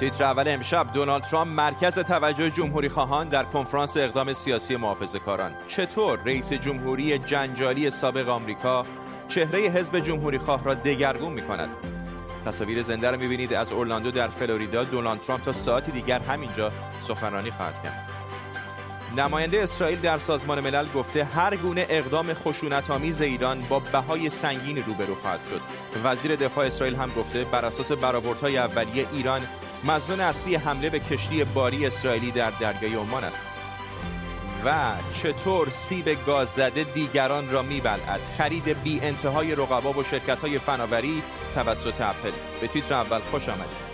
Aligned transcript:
تیتر 0.00 0.24
اول 0.24 0.48
امشب 0.48 0.92
دونالد 0.92 1.22
ترامپ 1.22 1.52
مرکز 1.52 1.98
توجه 1.98 2.50
جمهوری 2.50 2.88
خواهان 2.88 3.28
در 3.28 3.44
کنفرانس 3.44 3.96
اقدام 3.96 4.34
سیاسی 4.34 4.76
محافظه 4.76 5.18
کاران. 5.18 5.52
چطور 5.68 6.18
رئیس 6.24 6.52
جمهوری 6.52 7.18
جنجالی 7.18 7.90
سابق 7.90 8.28
آمریکا 8.28 8.86
چهره 9.28 9.58
حزب 9.58 9.98
جمهوری 9.98 10.38
خواه 10.38 10.64
را 10.64 10.74
دگرگون 10.74 11.32
می 11.32 11.42
کند 11.42 11.68
تصاویر 12.46 12.82
زنده 12.82 13.10
را 13.10 13.16
می‌بینید 13.16 13.54
از 13.54 13.72
اورلاندو 13.72 14.10
در 14.10 14.28
فلوریدا. 14.28 14.84
دونالد 14.84 15.20
ترامپ 15.20 15.42
تا 15.42 15.52
ساعتی 15.52 15.92
دیگر 15.92 16.18
همینجا 16.18 16.72
سخنرانی 17.02 17.50
خواهد 17.50 17.82
کرد. 17.82 18.08
نماینده 19.16 19.62
اسرائیل 19.62 20.00
در 20.00 20.18
سازمان 20.18 20.60
ملل 20.60 20.86
گفته 20.94 21.24
هر 21.24 21.56
گونه 21.56 21.86
اقدام 21.88 22.34
خشونت‌آمیز 22.34 23.22
ایران 23.22 23.60
با 23.60 23.78
بهای 23.78 24.30
سنگین 24.30 24.84
روبرو 24.84 25.14
خواهد 25.14 25.40
شد. 25.50 25.60
وزیر 26.04 26.36
دفاع 26.36 26.66
اسرائیل 26.66 26.96
هم 26.96 27.10
گفته 27.16 27.44
بر 27.44 27.64
اساس 27.64 27.92
برآوردهای 27.92 28.58
اولیه 28.58 29.06
ایران 29.12 29.40
مزنون 29.84 30.20
اصلی 30.20 30.54
حمله 30.54 30.90
به 30.90 31.00
کشتی 31.00 31.44
باری 31.44 31.86
اسرائیلی 31.86 32.30
در 32.30 32.50
دریای 32.50 32.94
عمان 32.94 33.24
است. 33.24 33.44
و 34.64 34.92
چطور 35.22 35.70
سیب 35.70 36.26
گاز 36.26 36.48
زده 36.48 36.84
دیگران 36.84 37.50
را 37.50 37.62
میبلعد؟ 37.62 38.20
خرید 38.38 38.82
بی 38.82 39.00
انتهای 39.00 39.54
رقبا 39.54 39.92
و 39.92 40.02
شرکت 40.02 40.38
های 40.38 40.58
فناوری 40.58 41.22
توسط 41.54 42.00
اپل. 42.00 42.32
به 42.60 42.66
تیتر 42.66 42.94
اول 42.94 43.20
خوش 43.20 43.48
آمدید. 43.48 43.89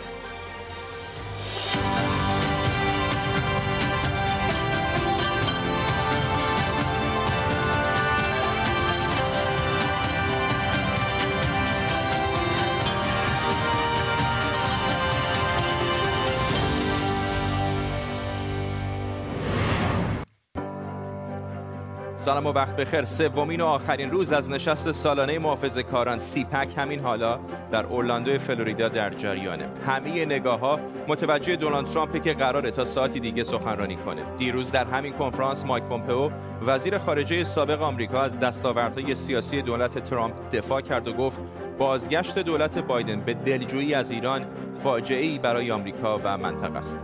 سلام 22.26 22.46
و 22.46 22.52
وقت 22.52 22.76
بخیر. 22.76 23.04
سومین 23.04 23.60
و 23.60 23.64
آخرین 23.64 24.10
روز 24.10 24.32
از 24.32 24.50
نشست 24.50 24.92
سالانه 24.92 25.38
محافظه 25.38 25.82
کاران 25.82 26.18
سیپک 26.18 26.68
همین 26.76 27.00
حالا 27.00 27.38
در 27.70 27.86
اورلاندو 27.86 28.38
فلوریدا 28.38 28.88
در 28.88 29.10
جریانه. 29.10 29.68
همه 29.86 30.24
نگاه 30.24 30.60
ها 30.60 30.80
متوجه 31.08 31.56
دونالد 31.56 31.86
ترامپ 31.86 32.22
که 32.22 32.34
قراره 32.34 32.70
تا 32.70 32.84
ساعتی 32.84 33.20
دیگه 33.20 33.44
سخنرانی 33.44 33.96
کنه. 33.96 34.22
دیروز 34.38 34.72
در 34.72 34.84
همین 34.84 35.12
کنفرانس 35.12 35.64
مایک 35.64 35.84
پومپئو 35.84 36.30
وزیر 36.66 36.98
خارجه 36.98 37.44
سابق 37.44 37.82
آمریکا 37.82 38.22
از 38.22 38.40
دستاوردهای 38.40 39.14
سیاسی 39.14 39.62
دولت 39.62 39.98
ترامپ 39.98 40.34
دفاع 40.52 40.80
کرد 40.80 41.08
و 41.08 41.12
گفت 41.12 41.38
بازگشت 41.78 42.38
دولت 42.38 42.78
بایدن 42.78 43.20
به 43.20 43.34
دلجویی 43.34 43.94
از 43.94 44.10
ایران 44.10 44.46
فاجعه 44.74 45.22
ای 45.22 45.38
برای 45.38 45.70
آمریکا 45.70 46.20
و 46.24 46.38
منطقه 46.38 46.78
است. 46.78 46.98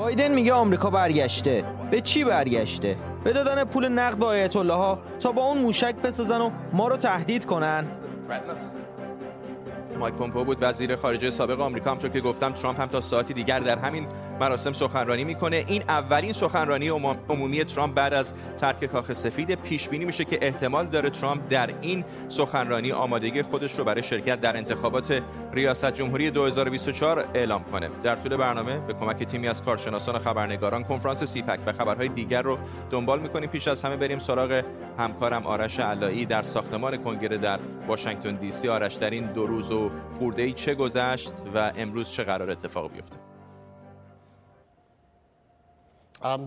بایدن 0.00 0.34
میگه 0.34 0.52
آمریکا 0.52 0.90
برگشته. 0.90 1.64
به 1.90 2.00
چی 2.00 2.24
برگشته؟ 2.24 2.96
به 3.24 3.32
دادن 3.32 3.64
پول 3.64 3.88
نقد 3.88 4.18
به 4.18 4.26
آیت 4.26 4.56
الله 4.56 4.74
ها 4.74 4.98
تا 5.20 5.32
با 5.32 5.44
اون 5.44 5.58
موشک 5.58 5.94
بسازن 5.94 6.40
و 6.40 6.50
ما 6.72 6.88
رو 6.88 6.96
تهدید 6.96 7.44
کنن؟ 7.44 7.84
مایک 10.00 10.14
پومپو 10.14 10.44
بود 10.44 10.58
وزیر 10.60 10.96
خارجه 10.96 11.30
سابق 11.30 11.60
آمریکا 11.60 11.90
همطور 11.90 12.10
که 12.10 12.20
گفتم 12.20 12.52
ترامپ 12.52 12.80
هم 12.80 12.86
تا 12.86 13.00
ساعتی 13.00 13.34
دیگر 13.34 13.60
در 13.60 13.78
همین 13.78 14.06
مراسم 14.40 14.72
سخنرانی 14.72 15.24
می‌کنه. 15.24 15.64
این 15.66 15.82
اولین 15.88 16.32
سخنرانی 16.32 16.88
عمومی 17.28 17.64
ترامپ 17.64 17.94
بعد 17.94 18.14
از 18.14 18.32
ترک 18.60 18.84
کاخ 18.84 19.12
سفید. 19.12 19.54
پیش 19.54 19.88
بینی 19.88 20.04
میشه 20.04 20.24
که 20.24 20.38
احتمال 20.42 20.86
داره 20.86 21.10
ترامپ 21.10 21.42
در 21.50 21.70
این 21.80 22.04
سخنرانی 22.28 22.92
آمادگی 22.92 23.42
خودش 23.42 23.78
رو 23.78 23.84
برای 23.84 24.02
شرکت 24.02 24.40
در 24.40 24.56
انتخابات 24.56 25.22
ریاست 25.52 25.92
جمهوری 25.92 26.30
2024 26.30 27.24
اعلام 27.34 27.64
کنه. 27.64 27.90
در 28.02 28.16
طول 28.16 28.36
برنامه 28.36 28.78
به 28.78 28.94
کمک 28.94 29.22
تیمی 29.24 29.48
از 29.48 29.62
کارشناسان 29.62 30.14
و 30.14 30.18
خبرنگاران 30.18 30.84
کنفرانس 30.84 31.24
سیپک 31.24 31.58
و 31.66 31.72
خبرهای 31.72 32.08
دیگر 32.08 32.42
رو 32.42 32.58
دنبال 32.90 33.20
می‌کنیم. 33.20 33.48
پیش 33.48 33.68
از 33.68 33.82
همه 33.82 33.96
بریم 33.96 34.18
سراغ 34.18 34.62
همکارم 34.98 35.46
آرش 35.46 35.80
علایی 35.80 36.26
در 36.26 36.42
ساختمان 36.42 36.96
کنگره 36.96 37.38
در 37.38 37.58
واشنگتن 37.88 38.34
دی 38.34 38.52
سی. 38.52 38.68
آرش 38.68 38.94
در 38.94 39.10
این 39.10 39.26
دو 39.26 39.46
روز 39.46 39.70
و 39.70 39.89
خورده 40.18 40.42
ای 40.42 40.52
چه 40.52 40.74
گذشت 40.74 41.32
و 41.54 41.72
امروز 41.76 42.10
چه 42.10 42.24
قرار 42.24 42.50
اتفاق 42.50 42.92
بیفته؟ 42.92 43.16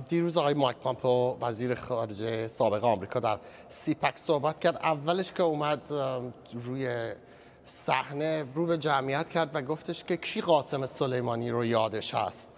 دیروز 0.07 0.37
آقای 0.37 0.53
مایک 0.53 0.77
پومپئو 0.77 1.37
وزیر 1.41 1.75
خارجه 1.75 2.47
سابق 2.47 2.83
آمریکا 2.83 3.19
در 3.19 3.39
سیپک 3.69 4.17
صحبت 4.17 4.59
کرد. 4.59 4.75
اولش 4.75 5.31
که 5.31 5.43
اومد 5.43 5.93
روی 6.53 7.13
صحنه 7.65 8.45
رو 8.55 8.65
به 8.65 8.77
جمعیت 8.77 9.29
کرد 9.29 9.55
و 9.55 9.61
گفتش 9.61 10.03
که 10.03 10.17
کی 10.17 10.41
قاسم 10.41 10.85
سلیمانی 10.85 11.49
رو 11.49 11.65
یادش 11.65 12.15
هست. 12.15 12.49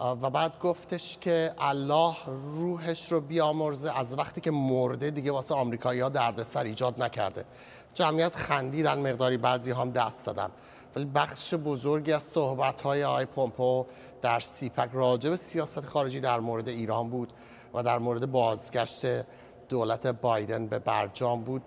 و 0.00 0.30
بعد 0.30 0.58
گفتش 0.58 1.18
که 1.20 1.54
الله 1.58 2.16
روحش 2.54 3.12
رو 3.12 3.20
بیامرزه 3.20 3.98
از 3.98 4.18
وقتی 4.18 4.40
که 4.40 4.50
مرده 4.50 5.10
دیگه 5.10 5.32
واسه 5.32 5.54
آمریکایی 5.54 6.00
ها 6.00 6.08
دردسر 6.08 6.64
ایجاد 6.64 7.02
نکرده. 7.02 7.44
جمعیت 7.94 8.36
خندیدن 8.36 8.98
مقداری 8.98 9.36
بعضی 9.36 9.70
هم 9.70 9.90
دست 9.90 10.24
زدن. 10.24 10.50
ولی 10.96 11.04
بخش 11.04 11.54
بزرگی 11.54 12.12
از 12.12 12.22
صحبت 12.22 12.80
های 12.80 13.04
آی 13.04 13.24
پومپو 13.24 13.86
در 14.22 14.40
سیپک 14.40 14.90
راجع 14.92 15.30
به 15.30 15.36
سیاست 15.36 15.84
خارجی 15.84 16.20
در 16.20 16.40
مورد 16.40 16.68
ایران 16.68 17.10
بود 17.10 17.32
و 17.74 17.82
در 17.82 17.98
مورد 17.98 18.32
بازگشت 18.32 19.06
دولت 19.68 20.06
بایدن 20.06 20.66
به 20.66 20.78
برجام 20.78 21.42
بود. 21.42 21.62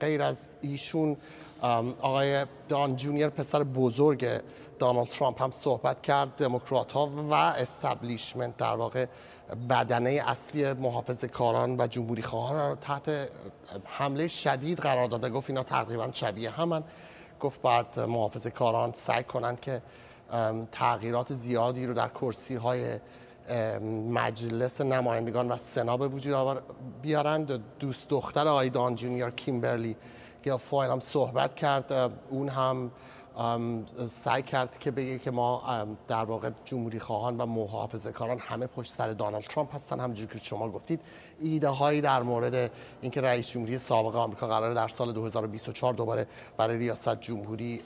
غیر 0.00 0.22
از 0.22 0.48
ایشون 0.60 1.16
آقای 2.00 2.46
دان 2.68 2.96
جونیر 2.96 3.28
پسر 3.28 3.62
بزرگ 3.62 4.28
دانالد 4.78 5.08
ترامپ 5.08 5.42
هم 5.42 5.50
صحبت 5.50 6.02
کرد. 6.02 6.36
دموکرات 6.36 6.92
ها 6.92 7.06
و 7.30 7.34
استبلیشمنت 7.34 8.56
در 8.56 8.74
واقع 8.74 9.06
بدنه 9.68 10.22
اصلی 10.26 10.72
محافظ 10.72 11.24
کاران 11.24 11.80
و 11.80 11.86
جمهوری 11.86 12.22
خواهان 12.22 12.56
را 12.56 12.74
تحت 12.74 13.28
حمله 13.84 14.28
شدید 14.28 14.78
قرار 14.78 15.08
داده 15.08 15.28
گفت 15.28 15.50
اینا 15.50 15.62
تقریبا 15.62 16.10
شبیه 16.12 16.50
همن. 16.50 16.82
گفت 17.40 17.62
باید 17.62 18.00
محافظ 18.00 18.46
کاران 18.46 18.92
سعی 18.92 19.24
کنن 19.24 19.56
که 19.56 19.82
تغییرات 20.72 21.32
زیادی 21.32 21.86
رو 21.86 21.94
در 21.94 22.08
کرسی 22.08 22.54
های 22.54 22.98
مجلس 24.10 24.80
نمایندگان 24.80 25.48
و 25.48 25.56
سنا 25.56 25.96
به 25.96 26.08
وجود 26.08 26.62
بیارند. 27.02 27.60
دوست 27.78 28.08
دختر 28.08 28.48
آیدان 28.48 28.94
جونیور 28.94 29.30
کیمبرلی 29.30 29.96
یا 30.44 30.58
فایل 30.58 30.90
هم 30.90 31.00
صحبت 31.00 31.54
کرد 31.54 32.12
اون 32.30 32.48
هم 32.48 32.90
سعی 34.06 34.42
کرد 34.42 34.78
که 34.78 34.90
بگه 34.90 35.18
که 35.18 35.30
ما 35.30 35.62
در 36.08 36.24
واقع 36.24 36.50
جمهوری 36.64 37.00
خواهان 37.00 37.36
و 37.36 37.46
محافظه 37.46 38.12
کاران 38.12 38.38
همه 38.38 38.66
پشت 38.66 38.92
سر 38.92 39.12
دانالد 39.12 39.44
ترامپ 39.44 39.74
هستن. 39.74 40.00
همونجور 40.00 40.28
که 40.28 40.38
شما 40.38 40.68
گفتید 40.68 41.00
ایده 41.40 41.68
هایی 41.68 42.00
در 42.00 42.22
مورد 42.22 42.70
اینکه 43.00 43.20
رئیس 43.20 43.50
جمهوری 43.50 43.78
سابق 43.78 44.16
آمریکا 44.16 44.46
قرار 44.46 44.74
در 44.74 44.88
سال 44.88 45.12
2024 45.12 45.94
دوباره 45.94 46.26
برای 46.56 46.78
ریاست 46.78 47.20
جمهوری 47.20 47.82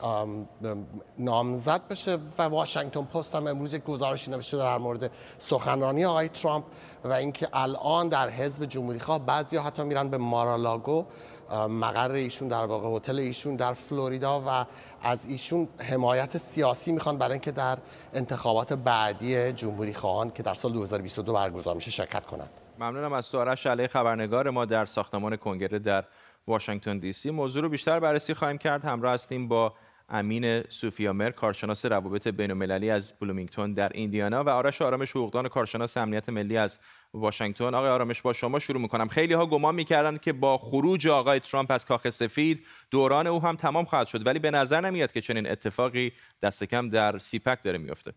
نامزد 1.19 1.89
بشه 1.89 2.19
و 2.39 2.43
واشنگتن 2.43 3.05
پست 3.05 3.35
هم 3.35 3.47
امروز 3.47 3.75
یک 3.75 3.85
گزارشی 3.85 4.31
نوشته 4.31 4.57
در 4.57 4.79
مورد 4.79 5.11
سخنرانی 5.39 6.05
آقای 6.05 6.29
ترامپ 6.29 6.65
و 7.05 7.13
اینکه 7.13 7.49
الان 7.53 8.09
در 8.09 8.31
حزب 8.31 8.65
جمهوری 8.65 8.99
خواه 8.99 9.19
بعضی 9.27 9.57
حتی 9.57 9.83
میرن 9.83 10.09
به 10.09 10.19
مارالاگو 10.19 11.05
مقر 11.55 12.13
ایشون 12.13 12.49
در 12.49 12.65
واقع 12.65 12.97
هتل 12.97 13.19
ایشون 13.19 13.57
در 13.57 13.73
فلوریدا 13.73 14.43
و 14.47 14.67
از 15.03 15.27
ایشون 15.27 15.69
حمایت 15.79 16.39
سیاسی 16.39 16.93
می‌خوان 16.93 17.19
برای 17.19 17.33
اینکه 17.33 17.53
در 17.53 17.79
انتخابات 18.15 18.73
بعدی 18.73 19.53
جمهوری 19.53 19.95
خواهان 19.95 20.31
که 20.31 20.43
در 20.43 20.55
سال 20.55 20.73
2022 20.73 21.33
برگزار 21.33 21.75
میشه 21.75 21.91
شرکت 21.91 22.27
کنند. 22.27 22.51
ممنونم 22.79 23.13
از 23.13 23.31
تو 23.31 23.39
آرش. 23.39 23.67
خبرنگار 23.67 24.51
ما 24.51 24.65
در 24.65 24.87
ساختمان 24.87 25.37
کنگره 25.37 25.79
در 25.79 26.05
واشنگتن 26.47 26.99
دی 26.99 27.13
سی. 27.13 27.31
موضوع 27.31 27.63
رو 27.63 27.69
بیشتر 27.69 28.01
بررسی 28.01 28.35
خواهیم 28.35 28.59
کرد. 28.59 28.85
همراه 28.85 29.15
هستیم 29.15 29.49
با 29.49 29.75
امین 30.09 30.63
سوفیامهر 30.63 31.31
کارشناس 31.31 31.87
روابط 31.87 32.29
بین‌الملل 32.29 32.91
از 32.91 33.13
بلومینگتون 33.21 33.73
در 33.73 33.91
ایندیانا 33.95 34.45
و 34.45 34.49
آرش 34.49 34.83
آرامش 34.83 35.11
حقوقدان 35.11 35.49
کارشناس 35.49 35.97
امنیت 35.97 36.29
ملی 36.29 36.57
از 36.57 36.79
واشنگتن. 37.15 37.75
آقای 37.75 37.91
آرامش 37.91 38.23
با 38.23 38.33
شما 38.33 38.59
شروع 38.59 38.83
می‌کنم. 38.83 39.09
خیلی 39.09 39.35
ها 39.35 39.47
گمان 39.47 39.75
می‌کردند 39.75 40.21
که 40.21 40.33
با 40.33 40.59
خروج 40.59 41.09
آقای 41.09 41.41
ترامپ 41.41 41.71
از 41.71 41.87
کاخ 41.87 42.11
سفید 42.11 42.67
دوران 42.91 43.27
او 43.27 43.43
هم 43.43 43.57
تمام 43.57 43.85
خواهد 43.85 44.07
شد. 44.07 44.27
ولی 44.27 44.39
به 44.39 44.51
نظر 44.51 44.81
نمیاد 44.81 45.13
که 45.13 45.21
چنین 45.21 45.51
اتفاقی 45.51 46.13
دست 46.43 46.65
کم 46.65 46.91
در 46.91 47.19
سیپک 47.19 47.63
داره 47.63 47.79
میفته 47.79 48.13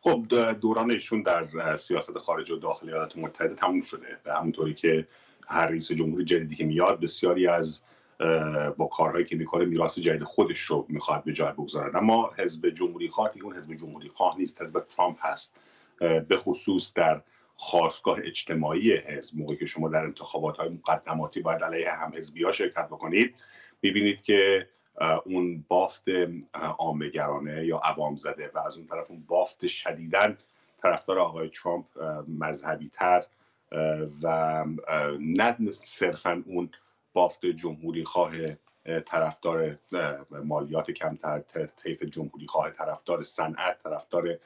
خب 0.00 0.24
دوران 0.60 0.90
ایشون 0.90 1.22
در 1.22 1.76
سیاست 1.76 2.18
خارج 2.18 2.50
و 2.50 2.56
داخل 2.56 2.88
ایالات 2.88 3.16
متحده 3.16 3.54
تموم 3.54 3.82
شده. 3.82 4.18
به 4.24 4.34
همونطوری 4.34 4.74
که 4.74 5.06
هر 5.48 5.66
رئیس 5.66 5.92
جمهور 5.92 6.22
جدیدی 6.22 6.56
که 6.56 6.64
میاد 6.64 7.00
بسیاری 7.00 7.46
از 7.46 7.82
با 8.76 8.86
کارهایی 8.86 9.24
که 9.24 9.36
می‌کنه 9.36 9.64
میراث 9.64 9.98
جدید 9.98 10.24
خودش 10.24 10.58
رو 10.60 10.86
می‌خواد 10.88 11.24
به 11.24 11.32
جای 11.32 11.52
بگذارد. 11.52 11.96
اما 11.96 12.30
حزب 12.38 12.68
جمهوری 12.68 13.08
خواه 13.08 13.30
اون 13.42 13.56
حزب 13.56 13.74
جمهوری 13.74 14.08
خواه 14.08 14.38
نیست 14.38 14.62
حزب 14.62 14.80
ترامپ 14.80 15.16
هست. 15.20 15.60
به 15.98 16.36
خصوص 16.36 16.92
در 16.94 17.22
خواستگاه 17.56 18.18
اجتماعی 18.24 18.96
حزب 18.96 19.36
موقعی 19.36 19.56
که 19.56 19.66
شما 19.66 19.88
در 19.88 20.04
انتخابات 20.04 20.56
های 20.56 20.68
مقدماتی 20.68 21.40
باید 21.40 21.62
علیه 21.62 21.90
هم 21.90 22.12
حزبی 22.16 22.44
ها 22.44 22.52
شرکت 22.52 22.86
بکنید 22.86 23.34
می‌بینید 23.82 24.22
که 24.22 24.68
اون 25.24 25.64
بافت 25.68 26.04
آمگرانه 26.78 27.66
یا 27.66 27.76
عوام 27.76 28.16
زده 28.16 28.50
و 28.54 28.58
از 28.58 28.76
اون 28.76 28.86
طرف 28.86 29.10
اون 29.10 29.24
بافت 29.28 29.66
شدیدن 29.66 30.38
طرفدار 30.82 31.18
آقای 31.18 31.48
ترامپ 31.48 31.86
مذهبی 32.28 32.90
تر 32.92 33.24
و 34.22 34.64
نه 35.20 35.56
صرفا 35.72 36.42
اون 36.46 36.70
بافت 37.12 37.46
جمهوری 37.46 38.04
خواه 38.04 38.32
طرفدار 39.06 39.78
مالیات 40.44 40.90
کمتر 40.90 41.38
طیف 41.66 42.04
جمهوری 42.04 42.46
خواه 42.46 42.70
طرفدار 42.70 43.22
صنعت 43.22 43.82
طرفدار 43.82 44.38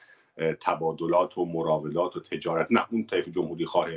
تبادلات 0.61 1.37
و 1.37 1.45
مراودات 1.45 2.15
و 2.15 2.19
تجارت. 2.19 2.67
نه 2.71 2.85
اون 2.91 3.07
طیف 3.07 3.29
جمهوری 3.29 3.65
خواه 3.65 3.89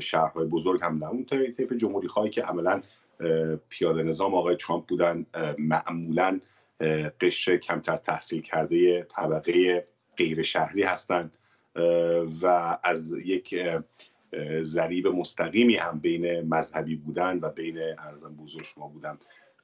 شهرهای 0.00 0.46
بزرگ 0.46 0.80
هم 0.82 0.98
نه. 0.98 1.10
اون 1.10 1.24
طیف 1.24 1.72
جمهوری 1.72 2.08
خواهی 2.08 2.30
که 2.30 2.42
عملا 2.42 2.82
پیاده 3.68 4.02
نظام 4.02 4.34
آقای 4.34 4.56
ترامپ 4.56 4.86
بودن 4.86 5.26
معمولا 5.58 6.40
قشر 7.20 7.56
کمتر 7.56 7.96
تحصیل 7.96 8.42
کرده 8.42 9.02
طبقه 9.02 9.86
غیر 10.16 10.42
شهری 10.42 10.82
هستند 10.82 11.36
و 12.42 12.78
از 12.82 13.12
یک 13.12 13.54
ضریب 14.62 15.06
مستقیمی 15.06 15.76
هم 15.76 15.98
بین 15.98 16.40
مذهبی 16.40 16.96
بودن 16.96 17.38
و 17.42 17.50
بین 17.50 17.78
ارزم 17.98 18.34
بزرگ 18.34 18.64
شما 18.64 18.88
بودن 18.88 19.18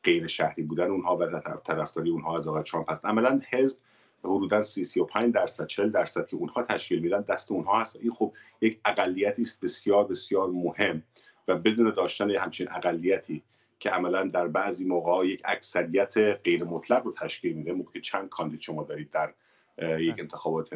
غیر 0.05 0.27
شهری 0.27 0.63
بودن 0.63 0.91
اونها 0.91 1.17
و 1.17 1.41
طرفداری 1.65 2.11
اونها 2.11 2.39
از 2.39 2.49
آقای 2.49 2.63
ترامپ 2.63 2.91
هست. 2.91 3.05
عملا 3.05 3.41
حزب 3.51 3.79
حدودا 4.25 4.63
35 4.63 5.35
درصد 5.35 5.67
40 5.67 5.91
درصد 5.91 6.27
که 6.27 6.37
اونها 6.37 6.63
تشکیل 6.63 6.99
میدن 6.99 7.21
دست 7.21 7.53
اونها 7.53 7.81
هست. 7.81 7.97
و 7.97 7.99
این 8.03 8.13
خب 8.13 8.33
یک 8.61 8.81
اقلیتی 8.85 9.43
است 9.43 9.61
بسیار 9.61 10.07
بسیار 10.07 10.49
مهم 10.51 11.03
و 11.49 11.57
بدون 11.57 11.95
داشتن 11.95 12.31
همچین 12.31 12.69
اقلیتی 12.71 13.43
که 13.79 13.91
عملا 13.91 14.25
در 14.25 14.49
بعضی 14.49 14.85
موقع 14.85 15.27
یک 15.27 15.43
اکثریت 15.45 16.19
غیر 16.19 16.65
مطلق 16.65 17.05
رو 17.05 17.13
تشکیل 17.13 17.53
میده. 17.53 17.73
موقع 17.73 18.01
چند 18.01 18.29
کاندید 18.29 18.61
شما 18.61 18.85
دارید 18.85 19.11
در 19.11 19.35
یک 19.83 20.13
بله. 20.13 20.15
انتخابات 20.19 20.73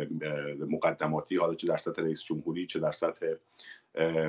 مقدماتی 0.69 1.37
حالا 1.37 1.55
چه 1.55 1.67
در 1.67 1.77
سطح 1.77 2.03
رئیس 2.03 2.25
جمهوری 2.25 2.67
چه 2.67 2.81
در 2.81 2.93
سطح 2.93 3.27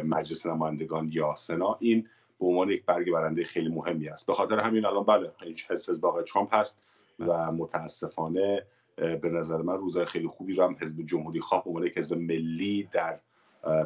مجلس 0.05 0.45
نمایندگان 0.45 1.09
یا 1.11 1.35
سنا 1.35 1.77
این 1.79 2.09
به 2.39 2.45
عنوان 2.45 2.69
یک 2.69 2.85
برگ 2.85 3.11
برنده 3.11 3.43
خیلی 3.43 3.69
مهمی 3.69 4.09
است. 4.09 4.27
به 4.27 4.33
خاطر 4.33 4.59
همین 4.59 4.85
الان 4.85 5.03
بله 5.03 5.31
حزب 5.69 5.89
حزب 5.89 6.05
آقای 6.05 6.23
ترامپ 6.23 6.55
هست 6.55 6.79
و 7.19 7.51
متاسفانه 7.51 8.65
به 8.95 9.29
نظر 9.29 9.61
من 9.61 9.77
روزای 9.77 10.05
خیلی 10.05 10.27
خوبی 10.27 10.53
رو 10.53 10.63
هم 10.63 10.75
حزب 10.81 11.05
جمهوری 11.05 11.41
خواه 11.41 11.63
به 11.63 11.69
عنوان 11.69 11.85
یک 11.85 11.97
حزب 11.97 12.13
ملی 12.13 12.89
در 12.91 13.19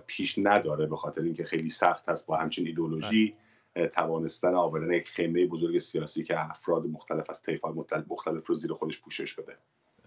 پیش 0.07 0.35
نداره 0.37 0.85
به 0.85 0.95
خاطر 0.95 1.21
اینکه 1.21 1.43
خیلی 1.43 1.69
سخت 1.69 2.09
است 2.09 2.25
با 2.25 2.37
همچین 2.37 2.67
ایدولوژی 2.67 3.35
بله. 3.75 3.87
توانستن 3.87 4.55
آوردن 4.55 4.93
یک 4.93 5.09
خیمه 5.09 5.45
بزرگ 5.45 5.77
سیاسی 5.77 6.23
که 6.23 6.49
افراد 6.49 6.85
مختلف 6.85 7.29
از 7.29 7.41
طیف‌های 7.41 7.73
مختلف 8.09 8.45
رو 8.47 8.55
زیر 8.55 8.73
خودش 8.73 9.01
پوشش 9.01 9.33
بده. 9.33 9.57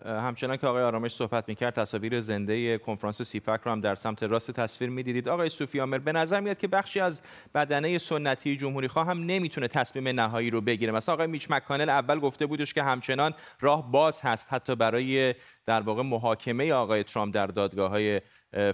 همچنان 0.05 0.57
که 0.57 0.67
آقای 0.67 0.83
آرامش 0.83 1.13
صحبت 1.13 1.49
می‌کرد 1.49 1.75
تصاویر 1.75 2.21
زنده 2.21 2.79
کنفرانس 2.79 3.23
سیپک 3.23 3.61
رو 3.65 3.73
هم 3.73 3.81
در 3.81 3.95
سمت 3.95 4.23
راست 4.23 4.51
تصویر 4.51 4.91
می‌دیدید. 4.91 5.29
آقای 5.29 5.49
صوفی 5.49 5.81
آمر 5.81 5.99
به 5.99 6.13
نظر 6.13 6.41
میاد 6.41 6.59
که 6.59 6.69
بخشی 6.69 7.01
از 7.01 7.23
بدنه 7.55 7.99
سنتی 7.99 8.57
جمهوری 8.57 8.89
خواه 8.89 9.07
هم 9.07 9.25
نمی‌تونه 9.25 9.69
تصمیم 9.69 10.09
نهایی 10.09 10.51
رو 10.51 10.61
بگیره. 10.61 10.93
مثلا 10.93 11.15
آقای 11.15 11.27
میچ 11.27 11.51
مکانل 11.51 11.89
اول 11.89 12.21
گفته 12.21 12.47
بودش 12.47 12.75
که 12.75 12.83
همچنان 12.83 13.35
راه 13.61 13.93
باز 13.93 14.21
هست 14.21 14.47
حتی 14.51 14.75
برای 14.75 15.35
در 15.67 15.81
واقع 15.81 16.03
محاکمه 16.03 16.73
آقای 16.73 17.05
ترامپ 17.05 17.35
در 17.35 17.47
دادگاه 17.47 17.91
های 17.91 18.21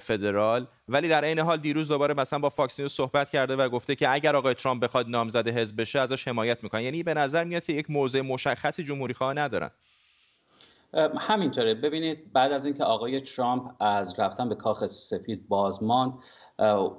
فدرال. 0.01 0.67
ولی 0.89 1.09
در 1.09 1.25
عین 1.25 1.39
حال 1.39 1.59
دیروز 1.59 1.89
دوباره 1.89 2.15
مثلا 2.15 2.39
با 2.39 2.49
فاکس 2.49 2.81
نیوز 2.81 2.93
صحبت 2.93 3.31
کرده 3.31 3.57
و 3.57 3.69
گفته 3.69 3.95
که 3.95 4.11
اگر 4.11 4.37
آقای 4.37 4.55
ترامپ 4.55 4.83
بخواد 4.83 5.09
نامزد 5.09 5.49
حزب 5.49 5.81
بشه 5.81 6.01
ازش 6.01 6.29
حمایت 6.29 6.63
می‌کنه 6.63 6.83
یعنی 6.83 7.03
به 7.03 7.15
نظر 7.15 7.45
میاد 7.45 7.65
که 7.65 7.73
یک 7.73 7.91
موضع 7.91 8.21
مشخصی 8.21 8.85
جمهوری 8.85 9.15
خواه 9.15 9.35
ندارن. 9.35 9.71
همینطوره. 11.19 11.75
ببینید 11.75 12.33
بعد 12.33 12.53
از 12.53 12.65
اینکه 12.65 12.85
آقای 12.85 13.21
ترامپ 13.21 13.71
از 13.81 14.19
رفتن 14.19 14.49
به 14.49 14.55
کاخ 14.55 14.87
سفید 14.87 15.49
بازماند 15.49 16.13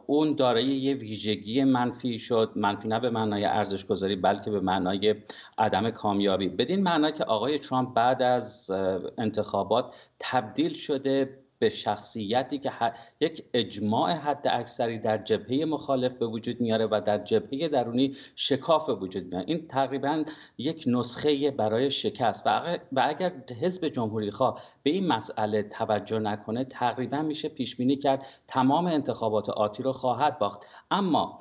اون 0.05 0.35
دارای 0.35 0.63
یه 0.63 0.93
ویژگی 0.93 1.63
منفی 1.63 2.19
شد. 2.19 2.51
منفی 2.55 2.87
نه 2.87 2.99
به 2.99 3.09
معنای 3.09 3.45
ارزش 3.45 3.85
گذاری 3.85 4.15
بلکه 4.15 4.51
به 4.51 4.59
معنای 4.59 5.15
عدم 5.57 5.89
کامیابی. 5.89 6.47
بدین 6.47 6.83
معنا 6.83 7.11
که 7.11 7.23
آقای 7.23 7.59
ترامپ 7.59 7.93
بعد 7.93 8.21
از 8.21 8.71
انتخابات 9.17 9.95
تبدیل 10.19 10.73
شده 10.73 11.39
به 11.59 11.69
شخصیتی 11.69 12.59
که 12.59 12.71
یک 13.19 13.44
اجماع 13.54 14.12
حد 14.12 14.48
اکثری 14.48 15.00
در 15.00 15.18
جبهه 15.18 15.65
مخالف 15.65 16.15
به 16.15 16.27
وجود 16.27 16.62
میاره 16.62 16.88
و 16.92 17.01
در 17.06 17.18
جبهه 17.18 17.68
درونی 17.68 18.15
شکاف 18.36 18.86
به 18.86 18.94
وجود 18.94 19.24
میاره. 19.24 19.45
این 19.48 19.68
تقریبا 19.68 20.24
یک 20.57 20.83
نسخه 20.88 21.51
برای 21.51 21.92
شکست. 21.92 22.48
و 22.48 22.77
اگر 22.95 23.31
حزب 23.62 23.88
جمهوری 23.88 24.31
خواه 24.31 24.62
به 24.83 24.89
این 24.89 25.07
مسئله 25.07 25.63
توجه 25.63 26.19
نکنه 26.19 26.63
تقریبا 26.63 27.21
میشه 27.21 27.50
پیش 27.50 27.75
بینی 27.75 27.95
کرد 27.95 28.25
تمام 28.48 28.86
انتخابات 28.86 29.50
آتی 29.50 29.83
رو 29.83 29.94
خواهد 29.94 30.39
باخت. 30.39 30.65
اما 30.92 31.39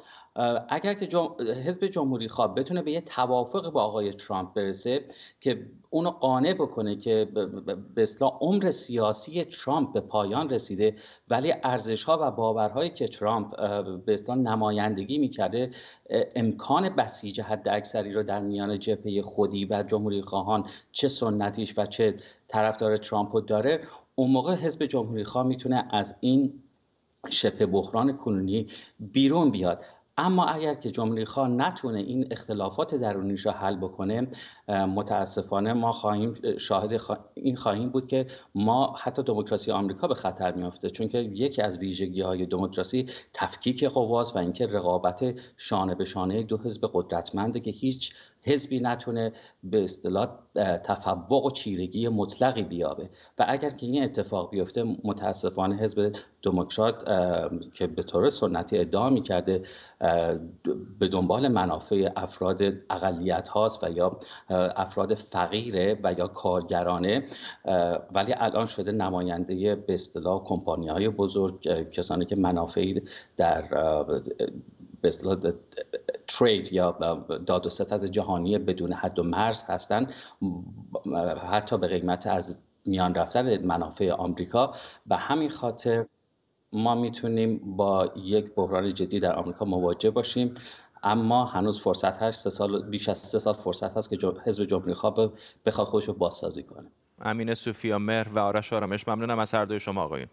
اگر 0.68 0.94
که 0.94 1.18
حزب 1.66 1.86
جمهوری 1.86 2.28
خواه 2.28 2.54
بتونه 2.54 2.82
به 2.82 2.92
یه 2.92 3.00
توافق 3.00 3.70
با 3.72 3.82
آقای 3.82 4.12
ترامپ 4.12 4.54
برسه 4.54 5.04
که 5.40 5.66
اونو 5.90 6.10
قانع 6.10 6.52
بکنه 6.52 6.96
که 6.96 7.24
به 7.94 8.02
اصلاح 8.02 8.38
عمر 8.40 8.70
سیاسی 8.70 9.44
ترامپ 9.44 9.92
به 9.92 10.00
پایان 10.00 10.50
رسیده 10.50 10.94
ولی 11.28 11.54
ارزش 11.62 12.04
ها 12.04 12.18
و 12.22 12.30
باورهایی 12.30 12.90
که 12.90 13.08
ترامپ 13.08 13.56
به 14.04 14.14
اصلاح 14.14 14.38
نمایندگی 14.38 15.18
می‌کرده 15.18 15.70
امکان 16.36 16.88
بسیج 16.88 17.40
حد 17.40 17.68
اکثری 17.68 18.12
رو 18.12 18.22
در 18.22 18.40
میان 18.40 18.78
جبهه 18.78 19.22
خودی 19.22 19.64
و 19.64 19.82
جمهوری 19.82 20.22
خواهان 20.22 20.66
چه 20.92 21.08
سنتیش 21.08 21.78
و 21.78 21.86
چه 21.86 22.14
طرفدار 22.48 22.96
ترامپ 22.96 23.46
داره 23.46 23.80
اون 24.14 24.30
موقع 24.30 24.54
حزب 24.54 24.86
جمهوری 24.86 25.24
خواه 25.24 25.46
می‌تونه 25.46 25.88
از 25.90 26.16
این 26.20 26.62
شبه 27.30 27.66
بحران 27.66 28.16
کنونی 28.16 28.66
بیرون 29.00 29.50
بیاد. 29.50 29.84
اما 30.18 30.44
اگر 30.44 30.74
که 30.74 30.90
جمهوری 30.90 31.24
خواه 31.24 31.48
نتونه 31.48 31.98
این 31.98 32.26
اختلافات 32.30 32.94
درونیش 32.94 33.46
رو 33.46 33.52
حل 33.52 33.76
بکنه 33.76 34.28
متاسفانه 34.68 35.72
ما 35.72 35.92
خواهیم 35.92 36.34
شاهد 36.58 37.00
این 37.34 37.56
خواهیم 37.56 37.88
بود 37.88 38.06
که 38.06 38.26
ما 38.54 38.94
حتی 38.98 39.22
دموکراسی 39.22 39.70
آمریکا 39.70 40.08
به 40.08 40.14
خطر 40.14 40.52
میافته 40.52 40.90
چون 40.90 41.08
که 41.08 41.18
یکی 41.18 41.62
از 41.62 41.78
ویژگی 41.78 42.20
های 42.20 42.46
دموکراسی 42.46 43.06
تفکیک 43.32 43.84
قواست 43.84 44.36
و 44.36 44.38
اینکه 44.38 44.66
رقابت 44.66 45.40
شانه 45.56 45.94
به 45.94 46.04
شانه 46.04 46.42
دو 46.42 46.58
حزب 46.58 46.90
قدرتمنده 46.92 47.60
که 47.60 47.70
هیچ 47.70 48.14
حزبی 48.46 48.80
نتونه 48.80 49.32
به 49.64 49.84
اصطلاح 49.84 50.28
تفوق 50.84 51.44
و 51.44 51.50
چیرگی 51.50 52.08
مطلقی 52.08 52.62
بیابه. 52.62 53.10
و 53.38 53.44
اگر 53.48 53.70
که 53.70 53.86
این 53.86 54.04
اتفاق 54.04 54.50
بیفته 54.50 54.84
متاسفانه 55.04 55.76
حزب 55.76 56.12
دموکرات 56.42 57.04
که 57.74 57.86
به 57.86 58.02
طور 58.02 58.28
سنتی 58.28 58.78
ادعا 58.78 59.10
می‌کرده 59.10 59.62
به 60.98 61.08
دنبال 61.08 61.48
منافع 61.48 62.10
افراد 62.16 62.62
اقلیت 62.90 63.48
هاست 63.48 63.84
و 63.84 63.90
یا 63.90 64.20
افراد 64.76 65.14
فقیره 65.14 65.98
و 66.02 66.14
یا 66.18 66.28
کارگرانه 66.28 67.24
ولی 68.14 68.34
الان 68.36 68.66
شده 68.66 68.92
نماینده 68.92 69.74
به 69.74 69.94
اصطلاح 69.94 70.44
کمپانی 70.44 70.88
های 70.88 71.08
بزرگ 71.08 71.90
کسانی 71.90 72.24
که 72.24 72.36
منافعی 72.36 73.02
در 73.36 73.64
به 75.06 75.08
اصطلاح 75.08 75.52
ترید 76.26 76.72
یا 76.72 76.90
داد 77.46 77.66
و 77.66 77.70
ستد 77.70 78.04
جهانی 78.04 78.58
بدون 78.58 78.92
حد 78.92 79.18
و 79.18 79.22
مرز 79.22 79.62
هستند 79.62 80.14
حتی 81.50 81.78
به 81.78 81.86
قیمت 81.86 82.26
از 82.26 82.58
میان 82.86 83.14
رفتن 83.14 83.66
منافع 83.66 84.10
آمریکا. 84.10 84.74
و 85.06 85.16
همین 85.16 85.48
خاطر 85.48 86.06
ما 86.72 86.94
می‌تونیم 86.94 87.76
با 87.76 88.12
یک 88.16 88.54
بحران 88.54 88.94
جدی 88.94 89.18
در 89.18 89.36
آمریکا 89.36 89.64
مواجه 89.64 90.10
باشیم. 90.10 90.54
اما 91.02 91.44
هنوز 91.44 91.80
فرصت 91.80 92.22
هست 92.22 92.44
سه 92.44 92.50
سال 92.50 92.82
بیش 92.82 93.08
از 93.08 93.18
سه 93.18 93.38
سال 93.38 93.54
فرصت 93.54 93.96
هست 93.96 94.10
که 94.10 94.32
حزب 94.44 94.64
جمهوری 94.64 94.94
خواه 94.94 95.32
بخواد 95.66 95.86
خودش 95.86 96.04
رو 96.04 96.14
بازسازی 96.14 96.62
کنه. 96.62 96.90
امین 97.22 97.54
سوفیا 97.54 97.98
مهر 97.98 98.28
و 98.28 98.38
آرش 98.38 98.72
آرامش. 98.72 99.08
ممنونم 99.08 99.38
از 99.38 99.54
هر 99.54 99.64
دوی 99.64 99.80
شما 99.80 100.02
آقایون. 100.02 100.28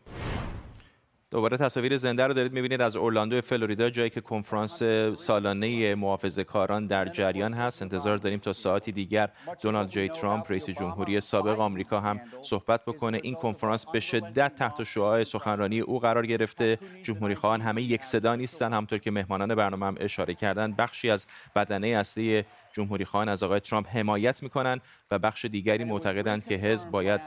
دوباره 1.33 1.57
تصاویر 1.57 1.97
زنده 1.97 2.27
رو 2.27 2.33
دارید 2.33 2.53
می‌بینید 2.53 2.81
از 2.81 2.95
اورلاندو 2.95 3.41
فلوریدا 3.41 3.89
جایی 3.89 4.09
که 4.09 4.21
کنفرانس 4.21 4.83
سالانه 5.15 5.95
محافظه 5.95 6.43
کاران 6.43 6.87
در 6.87 7.05
جریان 7.05 7.53
هست. 7.53 7.81
انتظار 7.81 8.17
داریم 8.17 8.39
تا 8.39 8.53
ساعتی 8.53 8.91
دیگر 8.91 9.29
دونالد 9.61 9.89
جی. 9.89 10.09
ترامپ 10.09 10.51
رئیس 10.51 10.69
جمهوری 10.69 11.19
سابق 11.19 11.59
آمریکا 11.59 11.99
هم 11.99 12.21
صحبت 12.41 12.85
بکنه. 12.85 13.19
این 13.23 13.35
کنفرانس 13.35 13.85
به 13.85 13.99
شدت 13.99 14.55
تحت 14.55 14.83
شعاع 14.83 15.23
سخنرانی 15.23 15.79
او 15.79 15.99
قرار 15.99 16.25
گرفته. 16.25 16.79
جمهوری 17.03 17.35
خواهان 17.35 17.61
همه 17.61 17.81
یک 17.81 18.03
صدا 18.03 18.35
نیستن 18.35 18.73
همطور 18.73 18.99
که 18.99 19.11
مهمانان 19.11 19.55
برنامه 19.55 19.85
هم 19.85 19.95
اشاره 19.99 20.33
کردن. 20.33 20.71
بخشی 20.71 21.09
از 21.09 21.27
بدنه 21.55 21.87
اصلی 21.87 22.43
جمهوری 22.73 23.05
خواهان 23.05 23.29
از 23.29 23.43
آقای 23.43 23.59
ترامپ 23.59 23.87
حمایت 23.89 24.43
می‌کنن 24.43 24.81
و 25.11 25.19
بخش 25.19 25.45
دیگری 25.45 25.83
معتقدند 25.83 26.45
که 26.45 26.55
حزب 26.55 26.91
باید 26.91 27.21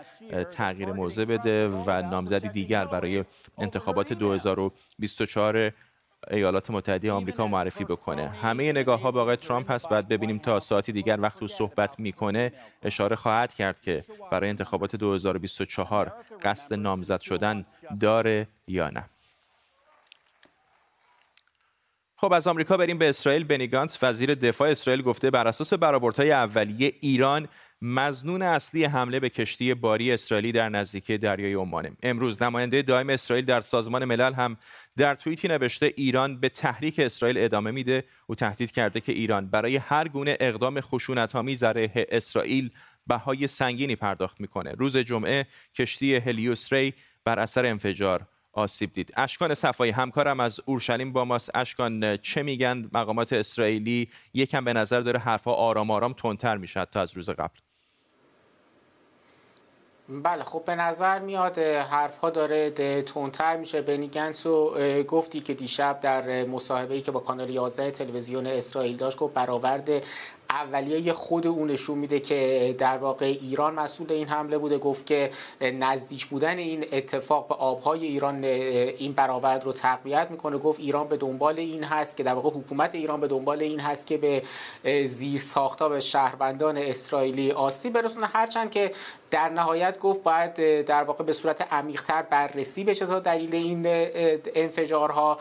تغییر 0.50 0.92
موضع 0.92 1.24
بده 1.24 1.68
و 1.68 2.02
نامزدی 2.10 2.48
دیگر 2.48 2.84
برای 2.84 3.24
انتخابات 3.58 4.12
2024 4.12 5.72
ایالات 6.30 6.70
متحده 6.70 7.12
آمریکا 7.12 7.46
معرفی 7.46 7.84
بکنه. 7.84 8.28
همه 8.28 8.72
نگاه 8.72 9.00
ها 9.00 9.10
به 9.10 9.20
آقای 9.20 9.36
ترامپ 9.36 9.70
هست. 9.70 9.88
بعد 9.88 10.08
ببینیم 10.08 10.38
تا 10.38 10.60
ساعتی 10.60 10.92
دیگر 10.92 11.20
وقت 11.20 11.42
او 11.42 11.48
صحبت 11.48 12.00
می‌کنه 12.00 12.52
اشاره 12.82 13.16
خواهد 13.16 13.54
کرد 13.54 13.80
که 13.80 14.04
برای 14.30 14.48
انتخابات 14.50 14.96
2024 14.96 16.12
قصد 16.42 16.74
نامزد 16.74 17.20
شدن 17.20 17.64
داره 18.00 18.48
یا 18.68 18.90
نه. 18.90 19.04
خب 22.18 22.32
از 22.32 22.46
آمریکا 22.46 22.76
بریم 22.76 22.98
به 22.98 23.08
اسرائیل. 23.08 23.44
بنیگانت 23.44 23.98
وزیر 24.02 24.34
دفاع 24.34 24.70
اسرائیل 24.70 25.02
گفته 25.02 25.30
بر 25.30 25.48
اساس 25.48 25.72
برآوردهای 25.72 26.32
اولیه 26.32 26.92
ایران 27.00 27.48
مزنون 27.82 28.42
اصلی 28.42 28.84
حمله 28.84 29.20
به 29.20 29.28
کشتی 29.28 29.74
باری 29.74 30.12
اسرائیلی 30.12 30.52
در 30.52 30.68
نزدیکی 30.68 31.18
دریای 31.18 31.54
عمانه 31.54 31.92
امروز 32.02 32.42
نماینده 32.42 32.82
دائم 32.82 33.10
اسرائیل 33.10 33.44
در 33.44 33.60
سازمان 33.60 34.04
ملل 34.04 34.32
هم 34.32 34.56
در 34.96 35.14
توییتی 35.14 35.48
نوشته 35.48 35.92
ایران 35.96 36.40
به 36.40 36.48
تحریک 36.48 36.98
اسرائیل 36.98 37.38
ادامه 37.38 37.70
میده. 37.70 38.04
او 38.26 38.34
تهدید 38.34 38.72
کرده 38.72 39.00
که 39.00 39.12
ایران 39.12 39.46
برای 39.46 39.76
هر 39.76 40.08
گونه 40.08 40.36
اقدام 40.40 40.80
خشونت‌آمیز 40.80 41.62
علیه 41.62 42.06
اسرائیل 42.10 42.70
بهای 43.06 43.46
سنگینی 43.46 43.96
پرداخت 43.96 44.40
می‌کنه. 44.40 44.72
روز 44.72 44.96
جمعه 44.96 45.46
کشتی 45.74 46.16
هلیوس 46.16 46.72
ری 46.72 46.94
بر 47.24 47.38
اثر 47.38 47.66
انفجار 47.66 48.26
آسیب 48.56 48.92
دید. 48.92 49.12
اشکان 49.16 49.54
صفایی 49.54 49.92
همکارم 49.92 50.40
از 50.40 50.60
اورشلیم 50.64 51.12
با 51.12 51.24
ماست. 51.24 51.50
اشکان 51.54 52.16
چه 52.16 52.42
میگن؟ 52.42 52.90
مقامات 52.92 53.32
اسرائیلی 53.32 54.08
یکم 54.34 54.64
به 54.64 54.72
نظر 54.72 55.00
داره 55.00 55.18
حرفها 55.18 55.52
آرام 55.52 55.90
آرام 55.90 56.12
تندتر 56.12 56.56
میشه 56.56 56.84
تا 56.84 57.00
از 57.00 57.16
روز 57.16 57.30
قبل. 57.30 57.58
بله 60.08 60.42
خب 60.42 60.64
به 60.64 60.74
نظر 60.74 61.18
میاد 61.18 61.58
حرف 61.58 62.18
ها 62.18 62.30
داره 62.30 62.70
تونتر 63.02 63.56
میشه. 63.56 63.82
بنی 63.82 64.08
گنس 64.08 64.46
و 64.46 64.74
گفتی 65.08 65.40
که 65.40 65.54
دیشب 65.54 66.00
در 66.00 66.44
مصاحبه 66.44 66.94
ای 66.94 67.00
که 67.00 67.10
با 67.10 67.20
کانال 67.20 67.50
11 67.50 67.90
تلویزیون 67.90 68.46
اسرائیل 68.46 68.96
داشت 68.96 69.18
گفت 69.18 69.34
برآورد 69.34 69.90
اولیه 70.50 71.12
خود 71.12 71.46
اون 71.46 71.70
نشون 71.70 71.98
میده 71.98 72.20
که 72.20 72.74
در 72.78 72.98
واقع 72.98 73.26
ایران 73.26 73.74
مسئول 73.74 74.12
این 74.12 74.28
حمله 74.28 74.58
بوده. 74.58 74.78
گفت 74.78 75.06
که 75.06 75.30
نزدیک 75.60 76.26
بودن 76.26 76.58
این 76.58 76.86
اتفاق 76.92 77.48
به 77.48 77.54
آبهای 77.54 78.06
ایران 78.06 78.44
این 78.44 79.12
برآورد 79.12 79.64
رو 79.64 79.72
تقویت 79.72 80.30
می‌کنه. 80.30 80.58
گفت 80.58 80.80
ایران 80.80 81.08
به 81.08 81.16
دنبال 81.16 81.58
این 81.58 81.84
هست 81.84 82.16
که 82.16 82.22
در 82.22 82.34
واقع 82.34 82.50
حکومت 82.50 82.94
ایران 82.94 83.20
به 83.20 83.26
دنبال 83.26 83.62
این 83.62 83.80
هست 83.80 84.06
که 84.06 84.16
به 84.16 84.42
زیر 85.06 85.40
ساختا 85.40 85.88
به 85.88 86.00
شهروندان 86.00 86.76
اسرائیلی 86.76 87.52
آسیب 87.52 87.92
برسونه. 87.92 88.26
هرچند 88.26 88.70
که 88.70 88.90
در 89.30 89.48
نهایت 89.48 89.98
گفت 89.98 90.22
باید 90.22 90.84
در 90.84 91.02
واقع 91.02 91.24
به 91.24 91.32
صورت 91.32 91.72
عمیقتر 91.72 92.22
بررسی 92.22 92.84
بشه 92.84 93.06
تا 93.06 93.18
دلیل 93.18 93.54
این 93.54 93.82
انفجارها 94.54 95.38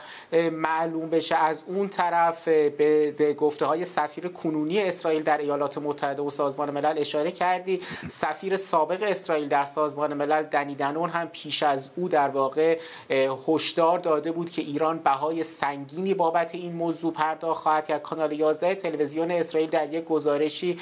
معلوم 0.51 1.09
بشه. 1.09 1.35
از 1.35 1.63
اون 1.67 1.89
طرف 1.89 2.47
به 2.47 3.35
گفته 3.39 3.65
های 3.65 3.85
سفیر 3.85 4.27
کنونی 4.27 4.79
اسرائیل 4.95 5.23
در 5.23 5.37
ایالات 5.37 5.77
متحده 5.77 6.21
و 6.21 6.29
سازمان 6.29 6.71
ملل 6.71 6.93
اشاره 6.97 7.31
کردی. 7.31 7.79
سفیر 8.07 8.57
سابق 8.57 9.03
اسرائیل 9.03 9.47
در 9.47 9.65
سازمان 9.65 10.13
ملل 10.13 10.43
دنی 10.43 10.75
دنون 10.75 11.09
هم 11.09 11.27
پیش 11.27 11.63
از 11.63 11.89
او 11.95 12.09
در 12.09 12.29
واقع 12.29 12.79
هشدار 13.47 13.99
داده 13.99 14.31
بود 14.31 14.49
که 14.49 14.61
ایران 14.61 14.99
بهای 14.99 15.43
سنگینی 15.43 16.13
بابت 16.13 16.55
این 16.55 16.73
موضوع 16.73 17.13
پرداخت 17.13 17.63
خواهد 17.63 17.87
کرد. 17.87 18.01
کانال 18.01 18.31
11 18.31 18.75
تلویزیون 18.75 19.31
اسرائیل 19.31 19.69
در 19.69 19.93
یک 19.93 20.05
گزارشی 20.05 20.77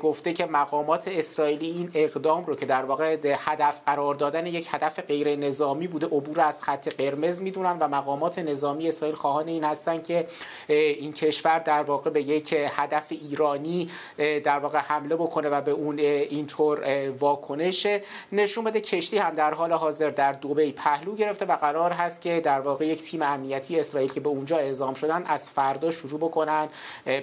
گفته 0.00 0.32
که 0.32 0.46
مقامات 0.46 1.08
اسرائیلی 1.08 1.66
این 1.66 1.90
اقدام 1.94 2.44
رو 2.44 2.54
که 2.54 2.66
در 2.66 2.84
واقع 2.84 3.16
هدف 3.38 3.80
قرار 3.86 4.14
دادن 4.14 4.46
یک 4.46 4.68
هدف 4.70 5.00
غیر 5.00 5.36
نظامی 5.36 5.86
بوده 5.86 6.06
عبور 6.06 6.40
از 6.40 6.62
خط 6.62 6.88
قرمز 6.88 7.42
می‌دونن 7.42 7.78
و 7.80 7.88
مقامات 7.88 8.38
نظامی 8.38 8.88
اسرائیل 8.88 9.16
خواهان 9.16 9.48
این 9.48 9.64
هستن 9.64 10.02
که 10.02 10.26
این 10.68 11.12
کشور 11.12 11.58
در 11.58 11.82
واقع 11.82 12.10
به 12.10 12.22
یک 12.22 12.54
هدف 12.68 13.12
ایرانی 13.52 13.88
در 14.18 14.58
واقع 14.58 14.78
حمله 14.78 15.16
بکنه 15.16 15.48
و 15.48 15.60
به 15.60 15.70
اون 15.70 15.98
اینطور 15.98 17.08
واکنش 17.10 17.86
نشون 18.32 18.64
بده. 18.64 18.80
کشتی 18.80 19.18
هم 19.18 19.34
در 19.34 19.54
حال 19.54 19.72
حاضر 19.72 20.10
در 20.10 20.32
دبی 20.32 20.72
پهلو 20.72 21.14
گرفته 21.14 21.44
و 21.44 21.56
قرار 21.56 21.92
هست 21.92 22.20
که 22.20 22.40
در 22.40 22.60
واقع 22.60 22.86
یک 22.86 23.02
تیم 23.02 23.22
امنیتی 23.22 23.80
اسرائیل 23.80 24.12
که 24.12 24.20
به 24.20 24.28
اونجا 24.28 24.56
اعزام 24.56 24.94
شدن 24.94 25.24
از 25.26 25.50
فردا 25.50 25.90
شروع 25.90 26.20
بکنن. 26.20 26.68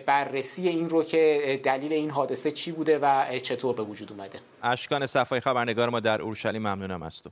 بررسی 0.06 0.68
این 0.68 0.90
رو 0.90 1.04
که 1.04 1.60
دلیل 1.64 1.94
این 1.94 2.10
حادثه 2.10 2.52
چی 2.52 2.72
بوده 2.72 3.00
و 3.02 3.40
چطور 3.40 3.76
به 3.76 3.84
وجود 3.84 4.12
اومده. 4.12 4.40
اشکان 4.64 5.06
صفای 5.06 5.40
خبرنگار 5.40 5.90
ما 5.90 6.00
در 6.00 6.22
اورشلیم 6.22 6.62
ممنونم 6.62 7.04
از 7.04 7.22
تو. 7.22 7.30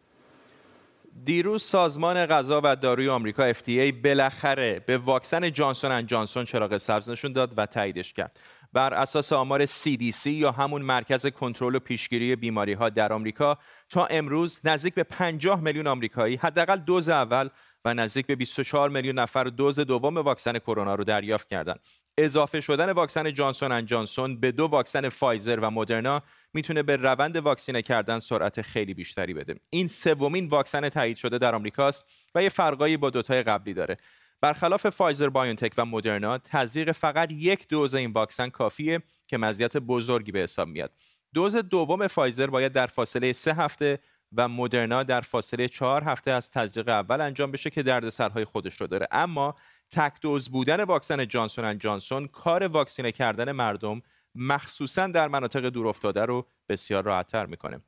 دیروز 1.26 1.64
سازمان 1.64 2.26
غذا 2.26 2.62
و 2.64 2.76
داروی 2.76 3.10
آمریکا 3.10 3.54
FDA 3.54 3.94
بالاخره 4.04 4.82
به 4.86 4.98
واکسن 4.98 5.52
جانسون 5.52 5.92
ان 5.92 6.06
جانسون 6.06 6.46
چراغ 6.46 6.78
سبز 6.78 7.10
نشون 7.10 7.34
داد 7.34 7.52
و 7.58 7.66
تاییدش 7.66 8.14
کرد. 8.14 8.40
بر 8.74 8.94
اساس 8.94 9.34
آمار 9.34 9.66
CDC 9.66 10.26
یا 10.26 10.52
همون 10.52 10.82
مرکز 10.82 11.28
کنترل 11.28 11.76
و 11.76 11.80
پیشگیری 11.80 12.36
بیماری 12.36 12.74
ها 12.74 12.90
در 12.90 13.14
آمریکا 13.14 13.58
تا 13.90 14.06
امروز 14.06 14.60
نزدیک 14.64 14.94
به 14.94 15.04
50 15.04 15.62
میلیون 15.62 15.88
آمریکایی 15.88 16.36
حداقل 16.36 16.78
دوز 16.78 17.10
اول 17.10 17.50
و 17.86 17.94
نزدیک 17.94 18.26
به 18.26 18.36
24 18.36 18.90
میلیون 18.90 19.20
نفر 19.20 19.44
دوز 19.44 19.80
دوم 19.80 20.18
واکسن 20.18 20.60
کرونا 20.60 20.96
رو 20.96 21.04
دریافت 21.04 21.50
کردند. 21.50 21.80
اضافه 22.18 22.62
شدن 22.62 22.92
واکسن 22.92 23.34
جانسون 23.34 23.72
ان 23.72 23.86
جانسون 23.86 24.40
به 24.40 24.52
دو 24.52 24.66
واکسن 24.66 25.10
فایزر 25.10 25.60
و 25.60 25.70
مدرنا 25.70 26.24
می‌تونه 26.54 26.84
به 26.84 26.96
روند 26.96 27.36
واکسینه 27.36 27.82
کردن 27.82 28.20
سرعت 28.20 28.62
خیلی 28.62 28.94
بیشتری 28.94 29.34
بده. 29.34 29.56
این 29.72 29.88
سومین 29.88 30.48
واکسن 30.48 30.90
تایید 30.90 31.18
شده 31.18 31.38
در 31.38 31.56
آمریکاست 31.56 32.06
و 32.36 32.44
یه 32.44 32.50
فرقایی 32.50 32.98
با 32.98 33.10
دوتای 33.10 33.44
قبلی 33.44 33.74
داره. 33.74 33.98
برخلاف 34.42 34.90
فایزر 34.90 35.30
بایونتک 35.30 35.74
و 35.78 35.86
مدرنا 35.86 36.38
تزریق 36.38 36.92
فقط 36.92 37.32
یک 37.32 37.68
دوز 37.68 37.96
این 37.96 38.12
واکسن 38.12 38.50
کافیه 38.50 39.04
که 39.28 39.38
مزیت 39.38 39.78
بزرگی 39.78 40.32
به 40.32 40.40
حساب 40.40 40.68
میاد. 40.68 40.92
دوز 41.34 41.56
دوم 41.56 42.08
فایزر 42.08 42.48
باید 42.48 42.72
در 42.72 42.88
فاصله 42.88 43.34
سه 43.34 43.54
هفته 43.54 44.00
و 44.36 44.48
مدرنا 44.48 45.04
در 45.04 45.22
فاصله 45.22 45.68
چهار 45.68 46.04
هفته 46.04 46.32
از 46.32 46.52
تزریق 46.52 46.90
اول 46.90 47.22
انجام 47.22 47.52
بشه 47.52 47.70
که 47.70 47.84
دردسرهای 47.84 48.46
خودش 48.46 48.82
رو 48.82 48.88
داره 48.88 49.08
اما 49.12 49.56
تک 49.92 50.22
دوز 50.22 50.50
بودن 50.50 50.84
واکسن 50.84 51.28
جانسون 51.28 51.78
جانسون 51.78 52.28
کار 52.28 52.64
واکسینه 52.64 53.12
کردن 53.12 53.52
مردم 53.52 54.02
مخصوصا 54.36 55.08
در 55.08 55.28
مناطق 55.28 55.66
دورافتاده 55.66 56.26
رو 56.26 56.48
بسیار 56.70 57.04
راحتتر 57.04 57.46
می‌کنه 57.46 57.82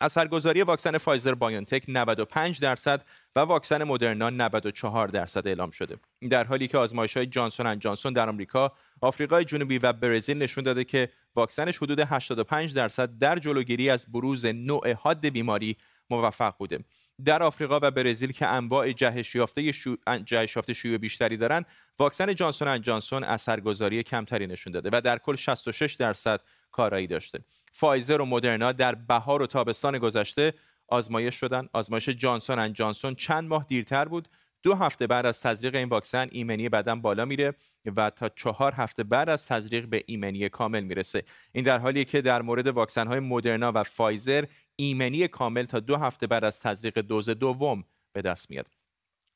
اثرگذاری 0.00 0.62
واکسن 0.62 0.98
فایزر 0.98 1.34
بایونتک 1.34 1.84
95 1.88 2.60
درصد 2.60 3.04
و 3.36 3.40
واکسن 3.40 3.84
مدرنا 3.84 4.30
94 4.30 5.08
درصد 5.08 5.46
اعلام 5.46 5.70
شده. 5.70 5.96
در 6.30 6.44
حالی 6.44 6.68
که 6.68 6.78
آزمایش 6.78 7.16
های 7.16 7.26
جانسون 7.26 7.78
جانسون 7.78 8.12
در 8.12 8.28
آمریکا 8.28 8.72
آفریقای 9.00 9.44
جنوبی 9.44 9.78
و 9.78 9.92
برزیل 9.92 10.38
نشون 10.38 10.64
داده 10.64 10.84
که 10.84 11.08
واکسنش 11.36 11.78
حدود 11.78 12.00
85 12.00 12.74
درصد 12.74 13.18
در 13.18 13.38
جلوگیری 13.38 13.90
از 13.90 14.06
بروز 14.12 14.46
نوع 14.46 14.92
حاد 14.92 15.26
بیماری 15.26 15.76
موفق 16.10 16.54
بوده. 16.58 16.84
در 17.24 17.42
آفریقا 17.42 17.78
و 17.82 17.90
برزیل 17.90 18.32
که 18.32 18.46
انواع 18.46 18.92
جهش 18.92 19.34
یافته 19.34 19.72
شو... 19.72 19.96
جهش 20.24 20.56
یافته 20.56 20.74
شیوع 20.74 20.98
بیشتری 20.98 21.36
دارند 21.36 21.66
واکسن 21.98 22.34
جانسون 22.34 22.82
جانسون 22.82 23.24
اثرگذاری 23.24 24.02
کمتری 24.02 24.46
نشون 24.46 24.72
داده 24.72 24.90
و 24.92 25.00
در 25.00 25.18
کل 25.18 25.36
66 25.36 25.94
درصد 25.94 26.40
کارایی 26.72 27.06
داشته. 27.06 27.40
فایزر 27.72 28.20
و 28.20 28.24
مدرنا 28.24 28.72
در 28.72 28.94
بهار 28.94 29.42
و 29.42 29.46
تابستان 29.46 29.98
گذشته 29.98 30.52
آزمایش 30.88 31.34
شدن. 31.34 31.68
آزمایش 31.72 32.08
جانسون 32.08 32.72
جانسون 32.72 33.14
چند 33.14 33.48
ماه 33.48 33.64
دیرتر 33.68 34.04
بود. 34.04 34.28
دو 34.62 34.74
هفته 34.74 35.06
بعد 35.06 35.26
از 35.26 35.40
تزریق 35.40 35.74
این 35.74 35.88
واکسن 35.88 36.28
ایمنی 36.30 36.68
بدن 36.68 37.00
بالا 37.00 37.24
میره 37.24 37.54
و 37.96 38.10
تا 38.10 38.28
چهار 38.28 38.72
هفته 38.72 39.02
بعد 39.02 39.28
از 39.28 39.46
تزریق 39.46 39.86
به 39.86 40.04
ایمنی 40.06 40.48
کامل 40.48 40.84
می‌رسه. 40.84 41.22
این 41.52 41.64
در 41.64 41.78
حالیه 41.78 42.04
که 42.04 42.20
در 42.20 42.42
مورد 42.42 42.66
واکسن 42.66 43.06
های 43.06 43.20
مدرنا 43.20 43.72
و 43.74 43.82
فایزر 43.82 44.44
ایمنی 44.76 45.28
کامل 45.28 45.64
تا 45.64 45.80
دو 45.80 45.96
هفته 45.96 46.26
بعد 46.26 46.44
از 46.44 46.60
تزریق 46.60 46.98
دوز 46.98 47.30
دوم 47.30 47.84
به 48.12 48.22
دست 48.22 48.50
میاد. 48.50 48.77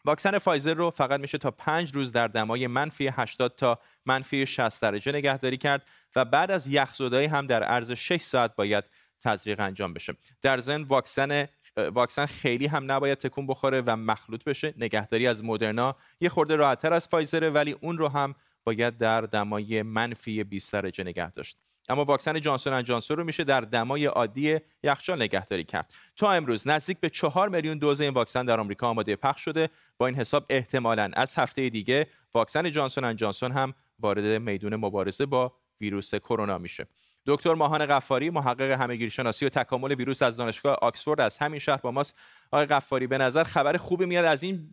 واکسن 0.04 0.38
فایزر 0.38 0.74
رو 0.74 0.90
فقط 0.90 1.20
میشه 1.20 1.38
تا 1.38 1.50
پنج 1.50 1.94
روز 1.94 2.12
در 2.12 2.28
دمای 2.28 2.66
منفی 2.66 3.06
80 3.06 3.56
تا 3.56 3.78
منفی 4.06 4.46
60 4.46 4.82
درجه 4.82 5.12
نگهداری 5.12 5.56
کرد 5.56 5.88
و 6.16 6.24
بعد 6.24 6.50
از 6.50 6.66
یخزدایی 6.66 7.26
هم 7.26 7.46
در 7.46 7.62
عرض 7.62 7.92
6 7.92 8.22
ساعت 8.22 8.56
باید 8.56 8.84
تزریق 9.20 9.60
انجام 9.60 9.94
بشه. 9.94 10.16
در 10.42 10.58
ضمن 10.58 10.82
واکسن 10.82 11.48
واکسن 11.76 12.26
خیلی 12.26 12.66
هم 12.66 12.92
نباید 12.92 13.18
تکون 13.18 13.46
بخوره 13.46 13.82
و 13.86 13.96
مخلوط 13.96 14.44
بشه. 14.44 14.74
نگهداری 14.76 15.26
از 15.26 15.44
مدرنا 15.44 15.96
یه 16.20 16.28
خورده 16.28 16.56
راحتتر 16.56 16.92
از 16.92 17.08
فایزره 17.08 17.50
ولی 17.50 17.72
اون 17.72 17.98
رو 17.98 18.08
هم 18.08 18.34
باید 18.64 18.98
در 18.98 19.20
دمای 19.20 19.82
منفی 19.82 20.44
20 20.44 20.72
درجه 20.72 21.04
نگه 21.04 21.30
داشت. 21.30 21.58
اما 21.88 22.04
واکسن 22.04 22.40
جانسون 22.40 22.84
جانسون 22.84 23.16
رو 23.16 23.24
میشه 23.24 23.44
در 23.44 23.60
دمای 23.60 24.06
عادی 24.06 24.58
یخچال 24.82 25.22
نگهداری 25.22 25.64
کرد. 25.64 25.94
تا 26.16 26.32
امروز 26.32 26.68
نزدیک 26.68 27.00
به 27.00 27.10
چهار 27.10 27.48
میلیون 27.48 27.78
دوز 27.78 28.00
این 28.00 28.10
واکسن 28.10 28.44
در 28.44 28.60
آمریکا 28.60 28.88
آماده 28.88 29.16
پخش 29.16 29.44
شده. 29.44 29.70
این 30.06 30.14
حساب 30.14 30.46
احتمالا 30.50 31.10
از 31.14 31.34
هفته 31.34 31.68
دیگه 31.68 32.06
واکسن 32.34 32.70
جانسون 32.70 33.16
جانسون 33.16 33.52
هم 33.52 33.74
وارد 33.98 34.24
میدون 34.24 34.76
مبارزه 34.76 35.26
با 35.26 35.52
ویروس 35.80 36.14
کرونا 36.14 36.58
میشه. 36.58 36.86
دکتر 37.26 37.54
ماهان 37.54 37.86
قفاری 37.86 38.30
محقق 38.30 38.70
همهگیری 38.80 39.10
شناسی 39.10 39.46
و 39.46 39.48
تکامل 39.48 39.94
ویروس 39.94 40.22
از 40.22 40.36
دانشگاه 40.36 40.76
آکسفورد 40.82 41.20
از 41.20 41.38
همین 41.38 41.58
شهر 41.58 41.76
با 41.76 41.90
ماست. 41.90 42.18
آقای 42.52 42.66
قفاری 42.66 43.06
به 43.06 43.18
نظر 43.18 43.44
خبر 43.44 43.76
خوبی 43.76 44.06
میاد 44.06 44.24
از 44.24 44.42
این 44.42 44.70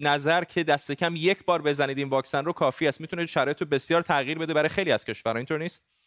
نظر 0.00 0.44
که 0.44 0.64
دست 0.64 0.92
کم 0.92 1.16
یک 1.16 1.44
بار 1.44 1.62
بزنید 1.62 1.98
این 1.98 2.08
واکسن 2.08 2.44
رو 2.44 2.52
کافی 2.52 2.88
است. 2.88 3.00
می‌تونه 3.00 3.26
شرایط 3.26 3.60
رو 3.60 3.66
بسیار 3.66 4.02
تغییر 4.02 4.38
بده 4.38 4.54
برای 4.54 4.68
خیلی 4.68 4.92
از 4.92 5.04
کشورها. 5.04 5.36
اینطور 5.36 5.58
نیست؟ 5.58 5.97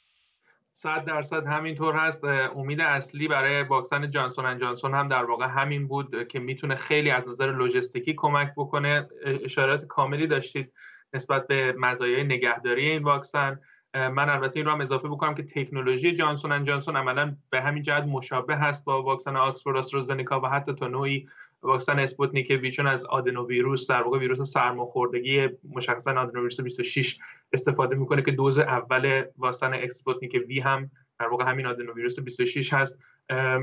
صد 0.82 1.06
درصد 1.06 1.48
همینطور 1.48 1.96
هست. 1.96 2.24
امید 2.56 2.82
اصلی 2.82 3.28
برای 3.28 3.64
واکسن 3.64 4.10
جانسون 4.10 4.58
جانسون 4.58 4.94
هم 4.94 5.08
در 5.08 5.24
واقع 5.24 5.46
همین 5.46 5.88
بود 5.88 6.28
که 6.28 6.40
می‌تونه 6.40 6.76
خیلی 6.76 7.10
از 7.10 7.28
نظر 7.28 7.52
لوجستیکی 7.52 8.14
کمک 8.14 8.54
بکنه. 8.58 9.08
اشارات 9.26 9.86
کاملی 9.86 10.28
داشتید 10.28 10.74
نسبت 11.14 11.48
به 11.48 11.76
مزایای 11.78 12.24
نگهداری 12.24 12.90
این 12.90 13.04
واکسن 13.04 13.60
من 13.94 14.30
البته 14.30 14.58
این 14.58 14.66
رو 14.66 14.72
هم 14.72 14.82
اضافه 14.82 15.08
بکنم 15.08 15.36
که 15.36 15.44
تکنولوژی 15.44 16.14
جانسون 16.14 16.64
جانسون 16.64 16.96
عملا 16.96 17.36
به 17.50 17.62
همین 17.62 17.84
جهت 17.84 18.04
مشابه 18.04 18.56
هست 18.56 18.86
با 18.86 19.04
واکسن 19.04 19.36
آکسفورد 19.36 19.78
آسترازنکا 19.78 20.42
و 20.42 20.46
حتی 20.46 20.74
تا 20.74 20.88
نوعی 20.88 21.28
واکسن 21.64 22.00
اسپوتنیک 22.00 22.60
وی 22.62 22.72
چون 22.72 22.88
از 22.88 23.06
آدنو 23.06 23.48
ویروس 23.48 23.92
در 23.92 24.02
واقع 24.02 24.20
ویروس 24.20 24.42
سرماخوردگی 24.42 25.50
مشخصا 25.76 26.12
آدنو 26.12 26.40
ویروس 26.40 26.62
26 26.62 27.18
استفاده 27.54 27.96
می‌کنه 27.96 28.22
که 28.22 28.32
دوز 28.32 28.60
اول 28.60 29.24
واکسن 29.38 29.74
اسپوتنیک 29.74 30.44
وی 30.48 30.60
هم 30.60 30.92
در 31.20 31.28
واقع 31.28 31.46
همین 31.46 31.66
آدنو 31.66 31.94
ویروس 31.94 32.20
26 32.20 32.74
هست 32.74 33.00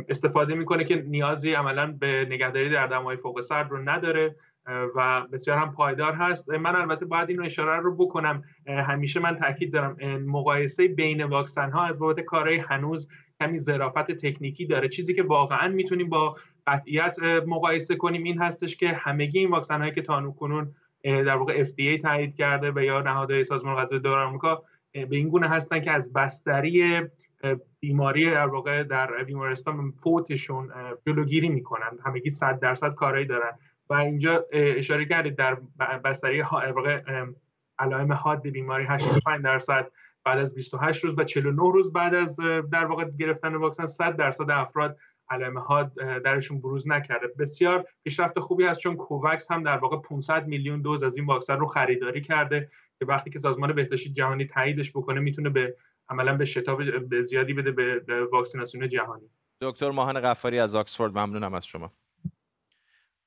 استفاده 0.08 0.54
می‌کنه 0.54 0.84
که 0.84 1.04
نیازی 1.06 1.52
عملا 1.52 1.96
به 2.00 2.26
نگهداری 2.30 2.70
در 2.70 2.86
دمای 2.86 3.16
فوق 3.16 3.40
سرد 3.40 3.70
رو 3.70 3.88
نداره 3.90 4.36
و 4.96 5.26
بسیار 5.32 5.58
هم 5.58 5.72
پایدار 5.72 6.12
هست. 6.12 6.50
من 6.50 6.76
البته 6.76 7.04
باید 7.06 7.30
این 7.30 7.42
اشاره 7.42 7.80
رو 7.80 7.96
بکنم. 7.96 8.44
همیشه 8.66 9.20
من 9.20 9.36
تاکید 9.36 9.72
دارم 9.72 9.96
مقایسه 10.26 10.88
بین 10.88 11.22
واکسن 11.22 11.70
ها 11.70 11.84
از 11.84 11.98
بابت 11.98 12.20
کارهای 12.20 12.56
هنوز 12.56 13.08
کمی 13.40 13.58
ظرافت 13.58 14.12
تکنیکی 14.12 14.66
داره. 14.66 14.88
چیزی 14.88 15.14
که 15.14 15.22
واقعا 15.22 15.68
می‌تونیم 15.68 16.08
با 16.08 16.36
قطعیت 16.68 17.16
مقایسه 17.46 17.96
کنیم 17.96 18.22
این 18.22 18.38
هستش 18.38 18.76
که 18.76 18.88
همگی 18.88 19.38
این 19.38 19.50
واکسن 19.50 19.80
هایی 19.80 19.92
که 19.92 20.02
تا 20.02 20.30
کنون 20.30 20.74
در 21.04 21.36
واقع 21.36 21.64
FDA 21.64 22.02
تایید 22.02 22.34
کرده 22.34 22.72
و 22.72 22.82
یا 22.82 23.00
نهادهای 23.00 23.44
سازمان 23.44 23.76
غذایی 23.76 24.02
دور 24.02 24.18
آمریکا 24.18 24.62
به 24.92 25.16
این 25.16 25.28
گونه 25.28 25.48
هستن 25.48 25.80
که 25.80 25.90
از 25.90 26.12
بستری 26.12 27.02
بیماری 27.80 28.30
در 28.30 28.46
واقع 28.46 28.82
در 28.82 29.24
بیمارستان 29.24 29.90
فوتشون 29.90 30.70
جلوگیری 31.06 31.48
می‌کنن. 31.48 31.98
همگی 32.04 32.30
100 32.30 32.60
درصد 32.60 32.94
کارایی 32.94 33.26
دارن. 33.26 33.52
و 33.90 33.94
اینجا 33.94 34.44
اشاره 34.52 35.04
کردید 35.04 35.36
در 35.36 35.54
بستری 36.04 36.42
واقع 36.74 37.02
علائم 37.78 38.12
حاد 38.12 38.48
بیماری 38.48 38.84
85 38.84 39.44
درصد 39.44 39.90
بعد 40.24 40.38
از 40.38 40.54
28 40.54 41.04
روز 41.04 41.18
و 41.18 41.24
49 41.24 41.62
روز 41.62 41.92
بعد 41.92 42.14
از 42.14 42.40
در 42.72 42.84
واقع 42.84 43.10
گرفتن 43.18 43.54
واکسن 43.54 43.86
100 43.86 44.16
درصد 44.16 44.50
افراد 44.50 44.96
علائم 45.30 45.58
حاد 45.58 45.94
درشون 46.24 46.60
بروز 46.60 46.88
نکرده. 46.88 47.26
بسیار 47.38 47.84
پیشرفت 48.04 48.38
خوبی 48.38 48.64
هست 48.64 48.80
چون 48.80 48.96
کووکس 48.96 49.50
هم 49.50 49.62
در 49.62 49.76
واقع 49.76 49.96
500 49.96 50.46
میلیون 50.46 50.82
دوز 50.82 51.02
از 51.02 51.16
این 51.16 51.26
واکسن 51.26 51.58
رو 51.58 51.66
خریداری 51.66 52.20
کرده 52.20 52.68
که 52.98 53.04
وقتی 53.04 53.30
که 53.30 53.38
سازمان 53.38 53.72
بهداشتی 53.72 54.12
جهانی 54.12 54.46
تاییدش 54.46 54.90
بکنه 54.90 55.20
می‌تونه 55.20 55.50
به 55.50 55.76
عملا 56.08 56.36
به 56.36 56.44
شتاب 56.44 57.22
زیادی 57.22 57.52
بده 57.54 57.70
به 57.70 58.24
واکسیناسیون 58.24 58.88
جهانی. 58.88 59.30
دکتر 59.60 59.90
ماهان 59.90 60.20
قفاری 60.20 60.58
از 60.58 60.74
آکسفورد 60.74 61.18
ممنونم 61.18 61.54
از 61.54 61.66
شما. 61.66 61.92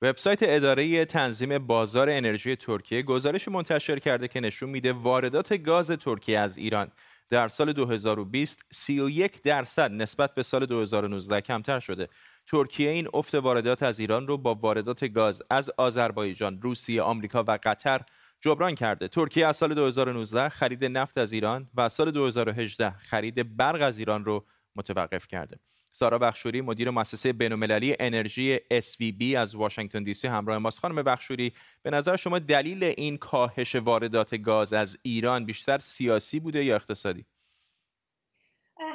وبسایت 0.01 0.39
اداره 0.41 1.05
تنظیم 1.05 1.57
بازار 1.57 2.09
انرژی 2.09 2.55
ترکیه 2.55 3.01
گزارش 3.01 3.47
منتشر 3.47 3.99
کرده 3.99 4.27
که 4.27 4.39
نشون 4.39 4.69
میده 4.69 4.93
واردات 4.93 5.53
گاز 5.53 5.91
ترکیه 5.91 6.39
از 6.39 6.57
ایران 6.57 6.91
در 7.31 7.47
سال 7.47 7.73
2020 7.73 8.65
31 8.71 9.41
درصد 9.41 9.91
نسبت 9.91 10.35
به 10.35 10.43
سال 10.43 10.65
2019 10.65 11.41
کمتر 11.41 11.79
شده. 11.79 12.07
ترکیه 12.47 12.89
این 12.89 13.07
افت 13.13 13.35
واردات 13.35 13.83
از 13.83 13.99
ایران 13.99 14.27
رو 14.27 14.37
با 14.37 14.55
واردات 14.55 15.05
گاز 15.05 15.43
از 15.49 15.71
آذربایجان، 15.77 16.61
روسیه، 16.61 17.01
آمریکا 17.01 17.43
و 17.47 17.59
قطر 17.63 18.01
جبران 18.41 18.75
کرده. 18.75 19.07
ترکیه 19.07 19.47
از 19.47 19.57
سال 19.57 19.73
2019 19.73 20.49
خرید 20.49 20.85
نفت 20.85 21.17
از 21.17 21.31
ایران 21.31 21.69
و 21.73 21.81
از 21.81 21.93
سال 21.93 22.11
2018 22.11 22.91
خرید 22.91 23.57
برق 23.57 23.81
از 23.81 23.97
ایران 23.97 24.25
رو 24.25 24.45
متوقف 24.75 25.27
کرده. 25.27 25.59
سارا 25.91 26.17
بخشوری 26.17 26.61
مدیر 26.61 26.89
مؤسسه 26.89 27.33
بین‌المللی 27.33 27.95
انرژی 27.99 28.57
SVB 28.57 29.35
از 29.37 29.55
واشنگتن 29.55 30.03
دی 30.03 30.13
سی 30.13 30.27
همراه 30.27 30.57
ماست. 30.57 30.79
خانم 30.79 31.03
بخشوری 31.03 31.53
به 31.83 31.89
نظر 31.89 32.15
شما 32.15 32.39
دلیل 32.39 32.83
این 32.83 33.17
کاهش 33.17 33.75
واردات 33.75 34.35
گاز 34.35 34.73
از 34.73 34.97
ایران 35.03 35.45
بیشتر 35.45 35.79
سیاسی 35.79 36.39
بوده 36.39 36.63
یا 36.65 36.75
اقتصادی؟ 36.75 37.25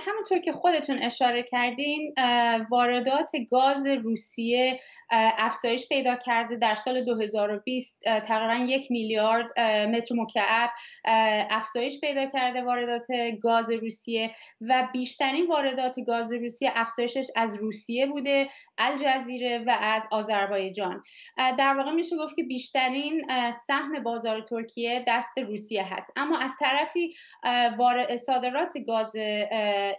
همونطور 0.00 0.38
که 0.38 0.52
خودتون 0.52 0.98
اشاره 1.02 1.42
کردین 1.42 2.14
واردات 2.70 3.30
گاز 3.50 3.86
روسیه 3.86 4.80
افزایش 5.38 5.88
پیدا 5.88 6.16
کرده 6.16 6.56
در 6.56 6.74
سال 6.74 7.04
2020 7.04 8.02
تقریبا 8.04 8.64
یک 8.64 8.90
میلیارد 8.90 9.60
متر 9.60 10.14
مکعب 10.14 10.70
افزایش 11.50 12.00
پیدا 12.00 12.26
کرده 12.26 12.62
واردات 12.62 13.06
گاز 13.42 13.70
روسیه 13.70 14.30
و 14.60 14.88
بیشترین 14.92 15.46
واردات 15.46 15.94
گاز 16.06 16.32
روسیه 16.32 16.70
افزایشش 16.74 17.26
از 17.36 17.62
روسیه 17.62 18.06
بوده. 18.06 18.48
الجزیره 18.78 19.64
و 19.66 19.76
از 19.80 20.02
آذربایجان. 20.10 21.02
در 21.36 21.74
واقع 21.76 21.92
میشه 21.92 22.16
گفت 22.16 22.36
که 22.36 22.42
بیشترین 22.42 23.26
سهم 23.66 24.02
بازار 24.02 24.40
ترکیه 24.40 25.04
دست 25.08 25.38
روسیه 25.38 25.94
هست. 25.94 26.12
اما 26.16 26.38
از 26.38 26.52
طرفی 26.60 27.14
صادرات 28.26 28.72
گاز 28.86 29.12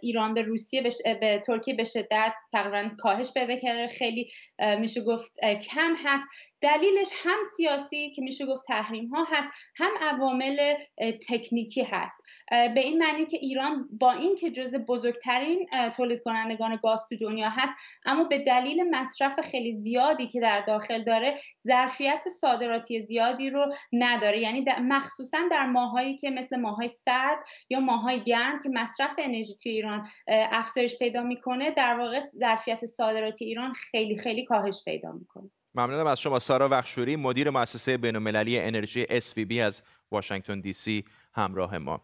ایران 0.01 0.33
به 0.33 0.41
روسیه 0.41 0.83
به 1.21 1.41
ترکیه 1.45 1.73
به 1.73 1.83
شدت 1.83 2.33
تقریبا 2.53 2.89
کاهش 2.99 3.31
پیدا 3.33 3.55
کرده. 3.55 3.87
خیلی 3.87 4.31
میشه 4.79 5.01
گفت 5.01 5.39
کم 5.45 5.95
هست. 6.05 6.23
دلیلش 6.61 7.09
هم 7.23 7.37
سیاسی 7.55 8.11
که 8.11 8.21
میشه 8.21 8.45
گفت 8.45 8.65
تحریم 8.65 9.07
ها 9.07 9.27
هست 9.29 9.49
هم 9.75 9.91
عوامل 10.01 10.73
تکنیکی 11.29 11.83
هست. 11.83 12.23
به 12.49 12.79
این 12.79 12.97
معنی 12.97 13.25
که 13.25 13.37
ایران 13.37 13.89
با 13.91 14.11
اینکه 14.11 14.51
جز 14.51 14.75
بزرگترین 14.75 15.69
تولید 15.95 16.21
کنندگان 16.21 16.79
گاز 16.83 17.07
تو 17.09 17.15
دنیا 17.15 17.49
هست 17.49 17.75
اما 18.05 18.23
به 18.23 18.43
دلیل 18.43 18.89
مصرف 18.89 19.39
خیلی 19.39 19.73
زیادی 19.73 20.27
که 20.27 20.39
در 20.39 20.61
داخل 20.61 21.03
داره 21.03 21.39
ظرفیت 21.67 22.23
صادراتی 22.29 23.01
زیادی 23.01 23.49
رو 23.49 23.73
نداره. 23.93 24.39
یعنی 24.39 24.65
مخصوصا 24.81 25.37
در 25.51 25.65
ماهایی 25.65 26.17
که 26.17 26.29
مثل 26.29 26.59
ماهای 26.59 26.87
سرد 26.87 27.37
یا 27.69 27.79
ماهای 27.79 28.23
گرم 28.23 28.59
که 28.63 28.69
مصرف 28.69 29.15
انرژی 29.17 29.53
توی 29.63 29.71
ایران 29.71 30.07
افزایش 30.27 30.99
پیدا 30.99 31.23
می‌کنه 31.23 31.71
در 31.71 31.99
واقع 31.99 32.19
ظرفیت 32.19 32.85
صادراتی 32.85 33.45
ایران 33.45 33.73
خیلی 33.73 34.17
خیلی 34.17 34.45
کاهش 34.45 34.81
پیدا 34.85 35.11
می‌کنه. 35.11 35.49
ممنونم 35.77 36.07
از 36.07 36.21
شما 36.21 36.39
سارا 36.39 36.67
وخشوری 36.71 37.15
مدیر 37.15 37.49
مؤسسه 37.49 37.97
بین‌المللی 37.97 38.59
انرژی 38.59 39.05
SVB 39.05 39.53
از 39.53 39.81
واشنگتن 40.11 40.59
دی 40.59 40.73
سی 40.73 41.05
همراه 41.33 41.77
ما. 41.77 42.01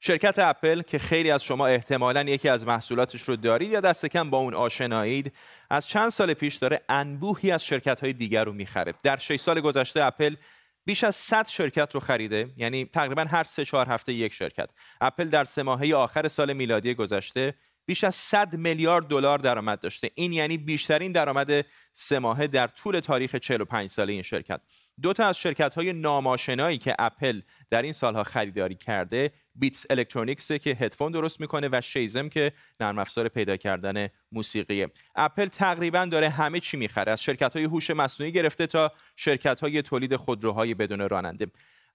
شرکت 0.00 0.38
اپل 0.38 0.82
که 0.82 0.98
خیلی 0.98 1.30
از 1.30 1.44
شما 1.44 1.66
احتمالا 1.66 2.22
یکی 2.22 2.48
از 2.48 2.66
محصولاتش 2.66 3.22
رو 3.22 3.36
دارید 3.36 3.70
یا 3.70 3.80
دست 3.80 4.06
کم 4.06 4.30
با 4.30 4.38
اون 4.38 4.54
آشنایید 4.54 5.32
از 5.70 5.86
چند 5.86 6.08
سال 6.08 6.34
پیش 6.34 6.56
داره 6.56 6.80
انبوهی 6.88 7.50
از 7.50 7.64
شرکت 7.64 8.00
های 8.00 8.12
دیگر 8.12 8.44
رو 8.44 8.52
می‌خره. 8.52 8.94
در 9.02 9.16
6 9.16 9.36
سال 9.36 9.60
گذشته 9.60 10.02
اپل 10.02 10.36
بیش 10.84 11.04
از 11.04 11.16
100 11.16 11.46
شرکت 11.46 11.94
رو 11.94 12.00
خریده 12.00 12.50
یعنی 12.56 12.84
تقریبا 12.84 13.24
هر 13.24 13.44
سه 13.44 13.64
چهار 13.64 13.88
هفته 13.88 14.12
یک 14.12 14.32
شرکت. 14.32 14.70
اپل 15.00 15.28
در 15.28 15.44
سه 15.44 15.62
ماهه 15.62 15.94
آخر 15.94 16.28
سال 16.28 16.52
میلادی 16.52 16.94
گذشته 16.94 17.54
بیش 17.88 18.04
از 18.04 18.14
100 18.14 18.56
میلیارد 18.56 19.06
دلار 19.06 19.38
درآمد 19.38 19.80
داشته. 19.80 20.10
این 20.14 20.32
یعنی 20.32 20.56
بیشترین 20.56 21.12
درآمد 21.12 21.66
سه 21.92 22.18
ماهه 22.18 22.46
در 22.46 22.66
طول 22.66 23.00
تاریخ 23.00 23.34
45 23.34 23.90
ساله 23.90 24.12
این 24.12 24.22
شرکت. 24.22 24.60
دو 25.02 25.12
تا 25.12 25.26
از 25.26 25.38
شرکت 25.38 25.74
های 25.74 25.92
ناماشنایی 25.92 26.78
که 26.78 26.94
اپل 26.98 27.40
در 27.70 27.82
این 27.82 27.92
سالها 27.92 28.24
خریداری 28.24 28.74
کرده 28.74 29.32
Beats 29.54 29.86
Electronics 29.90 30.52
که 30.52 30.70
هدفون 30.70 31.12
درست 31.12 31.40
می‌کنه 31.40 31.68
و 31.72 31.80
Shazam 31.80 32.28
که 32.28 32.52
نرم 32.80 32.98
افزار 32.98 33.28
پیدا 33.28 33.56
کردن 33.56 34.08
موسیقیه. 34.32 34.90
اپل 35.14 35.46
تقریبا 35.46 36.04
داره 36.04 36.28
همه 36.28 36.60
چی 36.60 36.76
می‌خره. 36.76 37.12
از 37.12 37.22
شرکت 37.22 37.56
های 37.56 37.64
هوش 37.64 37.90
مصنوعی 37.90 38.32
گرفته 38.32 38.66
تا 38.66 38.92
شرکت 39.16 39.60
های 39.60 39.82
تولید 39.82 40.16
خودروهای 40.16 40.74
بدون 40.74 41.08
راننده. 41.08 41.46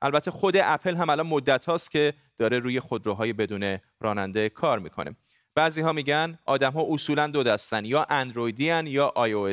البته 0.01 0.31
خود 0.31 0.57
اپل 0.57 0.95
هم 0.95 1.09
الان 1.09 1.27
مدت 1.27 1.65
هاست 1.65 1.91
که 1.91 2.13
داره 2.37 2.59
روی 2.59 2.79
خودروهای 2.79 3.33
بدون 3.33 3.77
راننده 3.99 4.49
کار 4.49 4.79
می‌کنه. 4.79 5.15
بعضی 5.55 5.81
ها 5.81 5.93
میگن 5.93 6.39
آدم 6.45 6.71
ها 6.71 6.85
اصولا 6.89 7.27
دو 7.27 7.43
دستن 7.43 7.85
یا 7.85 8.05
اندرویدی 8.09 8.83
یا 8.83 9.11
آی 9.15 9.31
او 9.31 9.47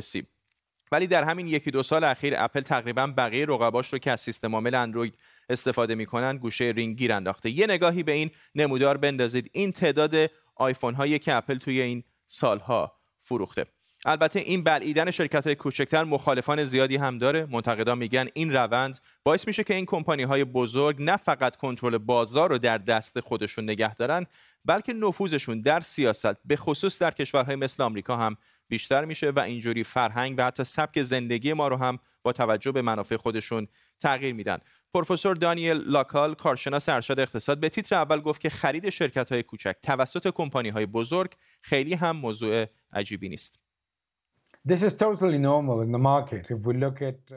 ولی 0.92 1.06
در 1.06 1.24
همین 1.24 1.46
یکی 1.46 1.70
دو 1.70 1.82
سال 1.82 2.04
اخیر 2.04 2.34
اپل 2.36 2.60
تقریبا 2.60 3.06
بقیه 3.06 3.46
رقباش 3.46 3.92
رو 3.92 3.98
که 3.98 4.10
از 4.10 4.20
سیستم 4.20 4.54
عامل 4.54 4.74
اندروید 4.74 5.18
استفاده 5.48 5.94
می‌کنن 5.94 6.36
گوشه 6.36 6.64
رینگ 6.76 6.96
گیر 6.96 7.12
انداخته. 7.12 7.50
یه 7.50 7.66
نگاهی 7.66 8.02
به 8.02 8.12
این 8.12 8.30
نمودار 8.54 8.96
بندازید. 8.96 9.50
این 9.52 9.72
تعداد 9.72 10.14
آیفون 10.56 10.94
هایی 10.94 11.18
که 11.18 11.34
اپل 11.34 11.58
توی 11.58 11.80
این 11.80 12.04
سالها 12.26 12.92
فروخته. 13.18 13.66
البته 14.04 14.40
این 14.40 14.64
بلعیدن 14.64 15.10
شرکت 15.10 15.46
های 15.46 15.54
کوچکتر 15.54 16.04
مخالفان 16.04 16.64
زیادی 16.64 16.96
هم 16.96 17.18
داره. 17.18 17.46
منتقدان 17.50 17.98
میگن 17.98 18.26
این 18.34 18.52
روند 18.52 18.98
باعث 19.24 19.46
میشه 19.46 19.64
که 19.64 19.74
این 19.74 19.86
کمپانی 19.86 20.22
های 20.22 20.44
بزرگ 20.44 21.02
نه 21.02 21.16
فقط 21.16 21.56
کنترل 21.56 21.98
بازار 21.98 22.48
رو 22.48 22.58
در 22.58 22.78
دست 22.78 23.20
خودشون 23.20 23.64
نگه 23.64 23.94
دارن 23.94 24.26
بلکه 24.64 24.92
نفوذشون 24.92 25.60
در 25.60 25.80
سیاست 25.80 26.42
به 26.44 26.56
خصوص 26.56 27.02
در 27.02 27.10
کشورهای 27.10 27.56
مثل 27.56 27.82
آمریکا 27.82 28.16
هم 28.16 28.36
بیشتر 28.68 29.04
میشه 29.04 29.30
و 29.30 29.40
اینجوری 29.40 29.84
فرهنگ 29.84 30.34
و 30.38 30.44
حتی 30.44 30.64
سبک 30.64 31.02
زندگی 31.02 31.52
ما 31.52 31.68
رو 31.68 31.76
هم 31.76 31.98
با 32.22 32.32
توجه 32.32 32.72
به 32.72 32.82
منافع 32.82 33.16
خودشون 33.16 33.68
تغییر 34.00 34.34
میدن. 34.34 34.58
پروفسور 34.94 35.36
دانیل 35.36 35.76
لاکال 35.76 36.34
کارشناس 36.34 36.88
ارشد 36.88 37.20
اقتصاد 37.20 37.60
به 37.60 37.68
تیتر 37.68 37.94
اول 37.94 38.20
گفت 38.20 38.40
که 38.40 38.50
خرید 38.50 38.90
شرکت 38.90 39.32
های 39.32 39.42
کوچک 39.42 39.76
توسط 39.82 40.28
کمپانی 40.34 40.68
های 40.68 40.86
بزرگ 40.86 41.32
خیلی 41.62 41.94
هم 41.94 42.16
موضوع 42.16 42.66
عجیبی 42.92 43.28
نیست. 43.28 43.69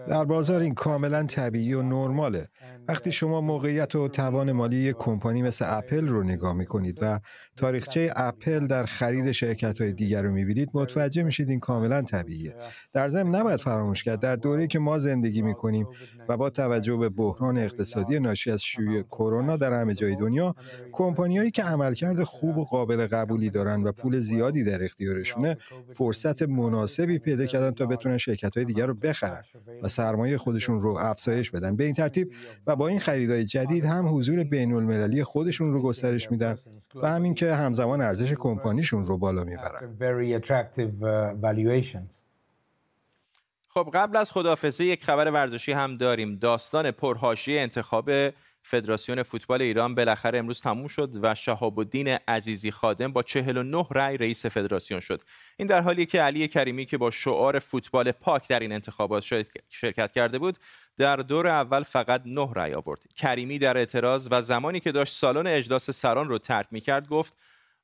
در 0.07 0.25
بازار 0.25 0.61
این 0.61 0.73
کاملا 0.73 1.23
طبیعی 1.23 1.73
و 1.73 1.81
نرماله. 1.81 2.47
وقتی 2.87 3.11
شما 3.11 3.41
موقعیت 3.41 3.95
و 3.95 4.07
توان 4.07 4.51
مالی 4.51 4.75
یک 4.75 4.95
کمپانی 4.99 5.41
مثل 5.41 5.65
اپل 5.67 6.07
رو 6.07 6.23
نگاه 6.23 6.53
می‌کنید 6.53 6.97
و 7.01 7.19
تاریخچه 7.55 8.11
اپل 8.15 8.67
در 8.67 8.85
خرید 8.85 9.31
شرکت 9.31 9.81
های 9.81 9.93
دیگر 9.93 10.21
رو 10.21 10.31
می‌بینید 10.31 10.69
متوجه 10.73 11.23
میشید 11.23 11.49
این 11.49 11.59
کاملا 11.59 12.01
طبیعیه. 12.01 12.55
در 12.93 13.07
ضمن 13.07 13.35
نباید 13.35 13.59
فراموش 13.59 14.03
کرد 14.03 14.19
در 14.19 14.35
دوره 14.35 14.67
که 14.67 14.79
ما 14.79 14.99
زندگی 14.99 15.41
می‌کنیم 15.41 15.87
و 16.29 16.37
با 16.37 16.49
توجه 16.49 16.97
به 16.97 17.09
بحران 17.09 17.57
اقتصادی 17.57 18.19
ناشی 18.19 18.51
از 18.51 18.63
شیوع 18.63 19.01
کرونا 19.01 19.57
در 19.57 19.73
همه 19.73 19.93
جای 19.93 20.15
دنیا 20.15 20.55
کمپانیایی 20.91 21.51
که 21.51 21.63
عملکرد 21.63 22.23
خوب 22.23 22.57
و 22.57 22.65
قابل 22.65 23.07
قبولی 23.07 23.49
دارن 23.49 23.83
و 23.83 23.91
پول 23.91 24.19
زیادی 24.19 24.63
در 24.63 24.83
اختیارشونه 24.83 25.57
فرصت 25.93 26.41
مناسبی 26.41 27.12
پیدا 27.19 27.45
کردن 27.45 27.71
تا 27.71 27.85
بتونن 27.85 28.17
شرکت 28.17 28.57
های 28.57 28.65
دیگر 28.65 28.85
رو 28.85 28.93
بخرن 28.93 29.43
و 29.83 29.87
سرمایه 29.87 30.37
خودشون 30.37 30.79
رو 30.79 30.97
افزایش 30.97 31.51
بدن. 31.51 31.75
به 31.75 31.83
این 31.83 31.93
ترتیب 31.93 32.33
و 32.67 32.75
با 32.75 32.87
این 32.87 32.99
خریدهای 32.99 33.45
جدید 33.45 33.85
هم 33.85 34.17
حضور 34.17 34.43
بین 34.43 34.73
المللی 34.73 35.23
خودشون 35.23 35.73
رو 35.73 35.81
گسترش 35.81 36.31
میدن 36.31 36.57
و 36.95 37.09
همین 37.09 37.33
که 37.33 37.53
همزمان 37.53 38.01
ارزش 38.01 38.33
کمپانیشون 38.33 39.03
رو 39.03 39.17
بالا 39.17 39.43
می‌برن. 39.43 39.95
خب 43.69 43.89
قبل 43.93 44.17
از 44.17 44.31
خدافزه 44.31 44.85
یک 44.85 45.03
خبر 45.03 45.31
ورزشی 45.31 45.71
هم 45.71 45.97
داریم. 45.97 46.35
داستان 46.35 46.91
پرهاشی 46.91 47.57
انتخاب 47.57 48.09
فدراسیون 48.63 49.23
فوتبال 49.23 49.61
ایران 49.61 49.95
بالاخره 49.95 50.39
امروز 50.39 50.61
تموم 50.61 50.87
شد 50.87 51.09
و 51.21 51.35
شهاب 51.35 51.79
الدین 51.79 52.07
عزیزی 52.07 52.71
خادم 52.71 53.13
با 53.13 53.23
49 53.23 53.85
رأی 53.91 54.17
رئیس 54.17 54.45
فدراسیون 54.45 54.99
شد. 54.99 55.21
این 55.57 55.67
در 55.67 55.81
حالی 55.81 56.05
که 56.05 56.21
علی 56.21 56.47
کریمی 56.47 56.85
که 56.85 56.97
با 56.97 57.11
شعار 57.11 57.59
فوتبال 57.59 58.11
پاک 58.11 58.47
در 58.47 58.59
این 58.59 58.71
انتخابات 58.71 59.23
شرکت 59.69 60.11
کرده 60.11 60.39
بود 60.39 60.57
در 60.97 61.15
دور 61.15 61.47
اول 61.47 61.83
فقط 61.83 62.21
9 62.25 62.49
رأی 62.55 62.73
آورد. 62.73 62.99
کریمی 63.15 63.59
در 63.59 63.77
اعتراض 63.77 64.27
و 64.31 64.41
زمانی 64.41 64.79
که 64.79 64.91
داشت 64.91 65.13
سالن 65.13 65.47
اجلاس 65.47 65.89
سران 65.91 66.29
رو 66.29 66.37
ترک 66.37 66.67
می‌کرد 66.71 67.07
گفت 67.07 67.33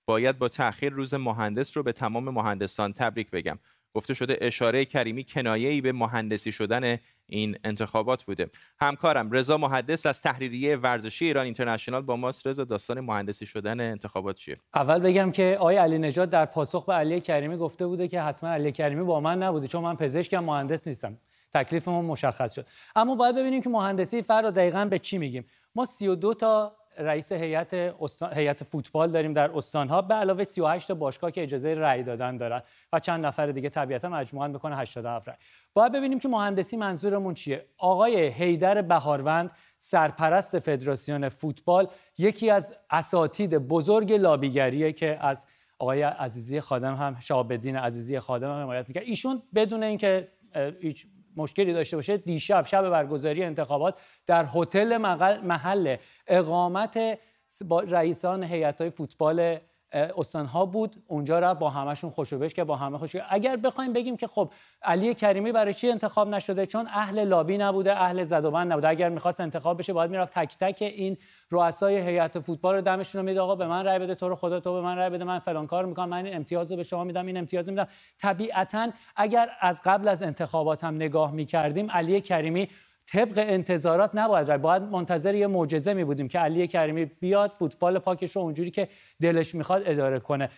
باید 0.06 0.38
با 0.38 0.50
تأخیر 0.50 0.94
روز 0.94 1.14
مهندس 1.14 1.78
رو 1.78 1.84
به 1.84 1.92
تمام 1.92 2.30
مهندسان 2.30 2.94
تبریک 2.94 3.32
بگم. 3.32 3.60
گفته 3.94 4.14
شده 4.14 4.38
اشاره 4.42 4.86
کریمی 4.86 5.26
ای 5.46 5.82
به 5.82 5.92
مهندسی 5.92 6.52
شدن 6.52 6.98
این 7.26 7.58
انتخابات 7.64 8.24
بوده. 8.24 8.50
همکارم 8.82 9.32
رضا 9.32 9.58
محدث 9.58 10.06
از 10.06 10.22
تحریریه 10.22 10.76
ورزشی 10.76 11.26
ایران 11.26 11.46
اینترنشنال 11.46 12.02
با 12.02 12.16
ماست. 12.16 12.48
رضا 12.48 12.64
داستان 12.64 13.00
مهندسی 13.00 13.46
شدن 13.46 13.82
انتخابات 13.82 14.36
چیه؟ 14.36 14.58
اول 14.76 15.00
بگم 15.00 15.32
که 15.32 15.58
آقای 15.60 15.78
علی 15.78 15.98
نژاد 15.98 16.30
در 16.30 16.46
پاسخ 16.46 16.86
به 16.86 16.94
علی 16.94 17.22
کریمی 17.22 17.58
گفته 17.58 17.88
بوده 17.88 18.08
که 18.08 18.22
حتما 18.22 18.50
علی 18.50 18.72
کریمی 18.72 19.04
با 19.04 19.20
من 19.20 19.44
نبوده 19.44 19.68
چون 19.68 19.84
من 19.84 19.96
پزشکم 19.96 20.44
مهندس 20.44 20.88
نیستم. 20.88 21.18
تکلیفمون 21.54 22.06
مشخص 22.06 22.56
شد. 22.56 22.66
اما 22.96 23.16
باید 23.16 23.36
ببینیم 23.36 23.62
که 23.62 23.70
مهندسی 23.70 24.22
فرا 24.22 24.52
دقیقا 24.52 24.86
به 24.86 25.00
چی 25.00 25.18
میگیم. 25.18 25.46
ما 25.76 25.86
32 25.86 26.34
تا 26.34 26.79
رئیس 27.00 27.32
هیئت 27.32 27.74
هیئت 28.34 28.64
فوتبال 28.64 29.12
داریم 29.12 29.34
در 29.34 29.52
استانها. 29.56 30.02
به 30.02 30.16
علاوه 30.16 30.44
38 30.44 30.88
تا 30.88 30.94
باشگاه 30.94 31.32
که 31.32 31.44
اجازه 31.44 31.74
رأی 31.74 32.04
دادن 32.04 32.38
دارن 32.38 32.62
و 32.94 33.00
چند 33.00 33.26
نفر 33.26 33.48
دیگه 33.48 33.70
طبیعتا 33.70 34.10
مجموعاً 34.10 34.48
بکنه 34.48 34.78
87 34.78 35.30
رأی. 35.30 35.38
باید 35.74 35.92
ببینیم 35.92 36.20
که 36.20 36.28
مهندسی 36.28 36.78
منظورمون 36.78 37.34
چیه. 37.34 37.66
آقای 37.78 38.28
هیدر 38.28 38.82
بهاروند 38.82 39.52
سرپرست 39.78 40.60
فدراسیون 40.60 41.30
فوتبال 41.30 41.88
یکی 42.18 42.50
از 42.50 42.76
اساتید 42.90 43.58
بزرگ 43.58 44.14
لابیگریه 44.14 44.94
که 44.94 45.18
از 45.22 45.48
آقای 45.80 46.02
عزیزی 46.02 46.60
خادم 46.60 46.96
هم 46.96 47.20
شهاب 47.20 47.54
عزیزی 47.54 48.20
خادم 48.20 48.52
هم 48.52 48.62
حمایت 48.62 48.88
می‌کرد. 48.88 49.04
ایشون 49.04 49.42
بدون 49.56 49.84
اینکه 49.84 50.28
هیچ 50.82 51.08
مشکلی 51.36 51.74
داشته 51.74 51.98
باشه 51.98 52.18
دیشب 52.18 52.66
شب 52.66 52.90
برگزاری 52.90 53.44
انتخابات 53.44 54.00
در 54.28 54.48
هتل 54.56 54.98
محل 55.44 55.96
اقامت 56.28 57.20
رئیسان 57.88 58.44
هیئت‌های 58.44 58.90
فوتبال 58.90 59.60
استانها 59.92 60.66
بود. 60.66 60.96
اونجا 61.08 61.40
را 61.40 61.54
با 61.54 61.70
همشون 61.70 62.10
خوشوبش 62.10 62.54
که 62.54 62.64
با 62.64 62.76
همه 62.76 62.98
خوش 62.98 63.16
اگر 63.30 63.56
بخوایم 63.56 63.94
بگیم 63.94 64.18
که 64.18 64.28
خب 64.28 64.52
علی 64.84 65.14
کریمی 65.14 65.52
برای 65.52 65.74
چی 65.74 65.92
انتخاب 65.92 66.28
نشده؟ 66.28 66.66
چون 66.66 66.88
اهل 66.88 67.24
لابی 67.24 67.58
نبوده 67.58 68.02
اهل 68.02 68.24
زدوبند 68.24 68.72
نبوده. 68.72 68.88
اگر 68.88 69.10
می‌خواست 69.10 69.42
انتخاب 69.42 69.80
بشه 69.80 69.94
باید 69.94 70.12
می‌رفت 70.12 70.34
تک 70.34 70.58
تک 70.58 70.82
این 70.82 71.18
رؤسای 71.52 72.02
هیئت 72.02 72.40
فوتبال 72.40 72.76
رو 72.76 72.82
دمشون 72.82 73.20
رو 73.22 73.26
میده 73.26 73.42
آقا 73.42 73.56
به 73.56 73.68
من 73.68 73.86
رأی 73.86 74.00
بده 74.00 74.16
تو 74.16 74.30
رو 74.30 74.36
خدا 74.36 74.60
تو 74.60 74.74
به 74.74 74.82
من 74.82 74.98
رأی 74.98 75.10
بده 75.10 75.24
من 75.24 75.40
فلان 75.40 75.68
کار 75.68 75.86
می‌کنم 75.86 76.10
من 76.10 76.26
این 76.26 76.36
امتیاز 76.36 76.72
رو 76.72 76.78
به 76.78 76.84
شما 76.84 77.04
میدم 77.04 77.26
این 77.26 77.38
امتیاز 77.38 77.70
میدم. 77.70 77.88
طبیعتا 78.22 78.90
اگر 79.16 79.50
از 79.60 79.82
قبل 79.86 80.08
از 80.08 80.24
انتخابات 80.24 80.84
هم 80.84 80.96
نگاه 80.96 81.32
می‌کردیم 81.32 81.92
علی 81.92 82.22
کریمی 82.22 82.70
طبق 83.12 83.34
انتظارات 83.38 84.12
نباید 84.14 84.50
رای 84.50 84.58
باید 84.58 84.84
منتظر 84.84 85.36
یه 85.36 85.48
معجزه 85.48 85.94
می 85.94 86.04
بودیم 86.04 86.28
که 86.28 86.40
علی 86.40 86.68
کریمی 86.68 87.06
بیاد 87.06 87.52
فوتبال 87.60 88.00
پاکش 88.00 88.36
رو 88.36 88.42
اونجوری 88.42 88.72
که 88.72 88.88
دلش 89.22 89.56
می‌خواد 89.56 89.82
اداره 89.86 90.20
کنه. 90.20 90.50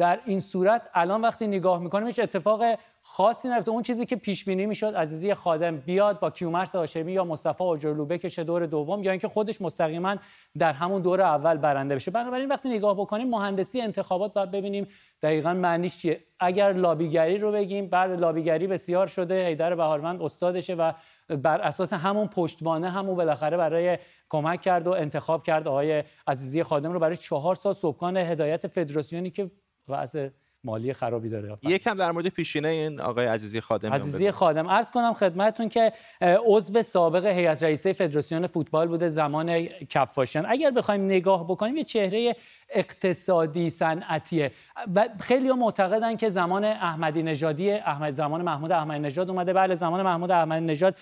در 0.00 0.20
این 0.24 0.40
صورت 0.40 0.90
الان 0.94 1.20
وقتی 1.20 1.46
نگاه 1.46 1.80
می‌کنیم 1.80 2.06
هیچ 2.06 2.20
اتفاق 2.20 2.62
خاصی 3.02 3.48
نیفته. 3.48 3.70
اون 3.70 3.82
چیزی 3.82 4.06
که 4.06 4.16
پیش 4.16 4.44
بینی 4.44 4.66
می‌شد 4.66 4.94
عزیزی 4.94 5.34
خادم 5.34 5.76
بیاد 5.76 6.20
با 6.20 6.30
کیومرث 6.30 6.74
هاشمی 6.74 7.12
یا 7.12 7.24
مصطفی 7.24 7.64
آجرلو 7.64 8.06
بکشه 8.06 8.44
دور 8.44 8.66
دوم 8.66 9.02
یا 9.02 9.10
اینکه 9.10 9.28
خودش 9.28 9.62
مستقیما 9.62 10.16
در 10.58 10.72
همون 10.72 11.02
دور 11.02 11.22
اول 11.22 11.56
برنده 11.56 11.94
بشه. 11.94 12.10
بنابراین 12.10 12.48
وقتی 12.48 12.68
نگاه 12.68 12.94
بکنیم 12.94 13.28
مهندسی 13.28 13.80
انتخابات 13.80 14.34
باید 14.34 14.50
ببینیم 14.50 14.88
دقیقا 15.22 15.54
معنیش 15.54 15.98
چیه. 15.98 16.20
اگر 16.40 16.72
لابیگری 16.72 17.38
رو 17.38 17.52
بگیم 17.52 17.86
بعد 17.86 18.10
لابیگری 18.10 18.66
بسیار 18.66 19.06
شده 19.06 19.46
حیدر 19.46 19.74
بهاروند 19.74 20.22
استادشه 20.22 20.74
و 20.74 20.92
بر 21.28 21.60
اساس 21.60 21.92
همون 21.92 22.26
پشتوانه 22.26 22.90
همون 22.90 23.16
بالاخره 23.16 23.56
برای 23.56 23.98
کمک 24.28 24.62
کرد 24.62 24.86
و 24.86 24.90
انتخاب 24.90 25.42
کرد 25.42 25.68
آقای 25.68 26.04
عزیزی 26.26 26.62
خادم 26.62 26.92
رو. 26.92 26.98
برای 26.98 27.16
چهار 27.16 27.54
سال 27.54 27.74
صبحان 27.74 28.16
هدایت 28.16 28.66
فدراسیونی 28.66 29.30
که 29.30 29.50
war 29.90 30.00
also 30.00 30.30
مالی 30.64 30.92
خرابی 30.92 31.28
داره. 31.28 31.58
یکم 31.62 31.94
در 31.94 32.12
مورد 32.12 32.28
پیشینه 32.28 32.68
این 32.68 33.00
آقای 33.00 33.26
عزیزی 33.26 33.60
خادم 33.60 33.92
عزیزی 33.92 34.30
خادم 34.30 34.68
عرض 34.68 34.90
کنم 34.90 35.14
خدمتتون 35.14 35.68
که 35.68 35.92
عضو 36.46 36.82
سابق 36.82 37.26
هیئت 37.26 37.62
رئیسه 37.62 37.92
فدراسیون 37.92 38.46
فوتبال 38.46 38.88
بوده 38.88 39.08
زمان 39.08 39.66
کفاشن 39.66 40.44
اگر 40.48 40.70
بخوایم 40.70 41.04
نگاه 41.04 41.44
بکنیم 41.44 41.76
یه 41.76 41.84
چهره 41.84 42.36
اقتصادی 42.70 43.70
صنعتیه 43.70 44.50
و 44.94 45.08
خیلی 45.20 45.48
ها 45.48 45.56
معتقدن 45.56 46.16
که 46.16 46.28
زمان 46.28 46.64
احمدی 46.64 47.22
نژادی 47.22 47.70
احمد 47.70 48.10
زمان 48.10 48.42
محمود 48.42 48.72
احمدی 48.72 49.00
نژاد 49.00 49.30
اومده. 49.30 49.52
بله 49.52 49.74
زمان 49.74 50.02
محمود 50.02 50.30
احمدی 50.30 50.66
نژاد 50.66 50.96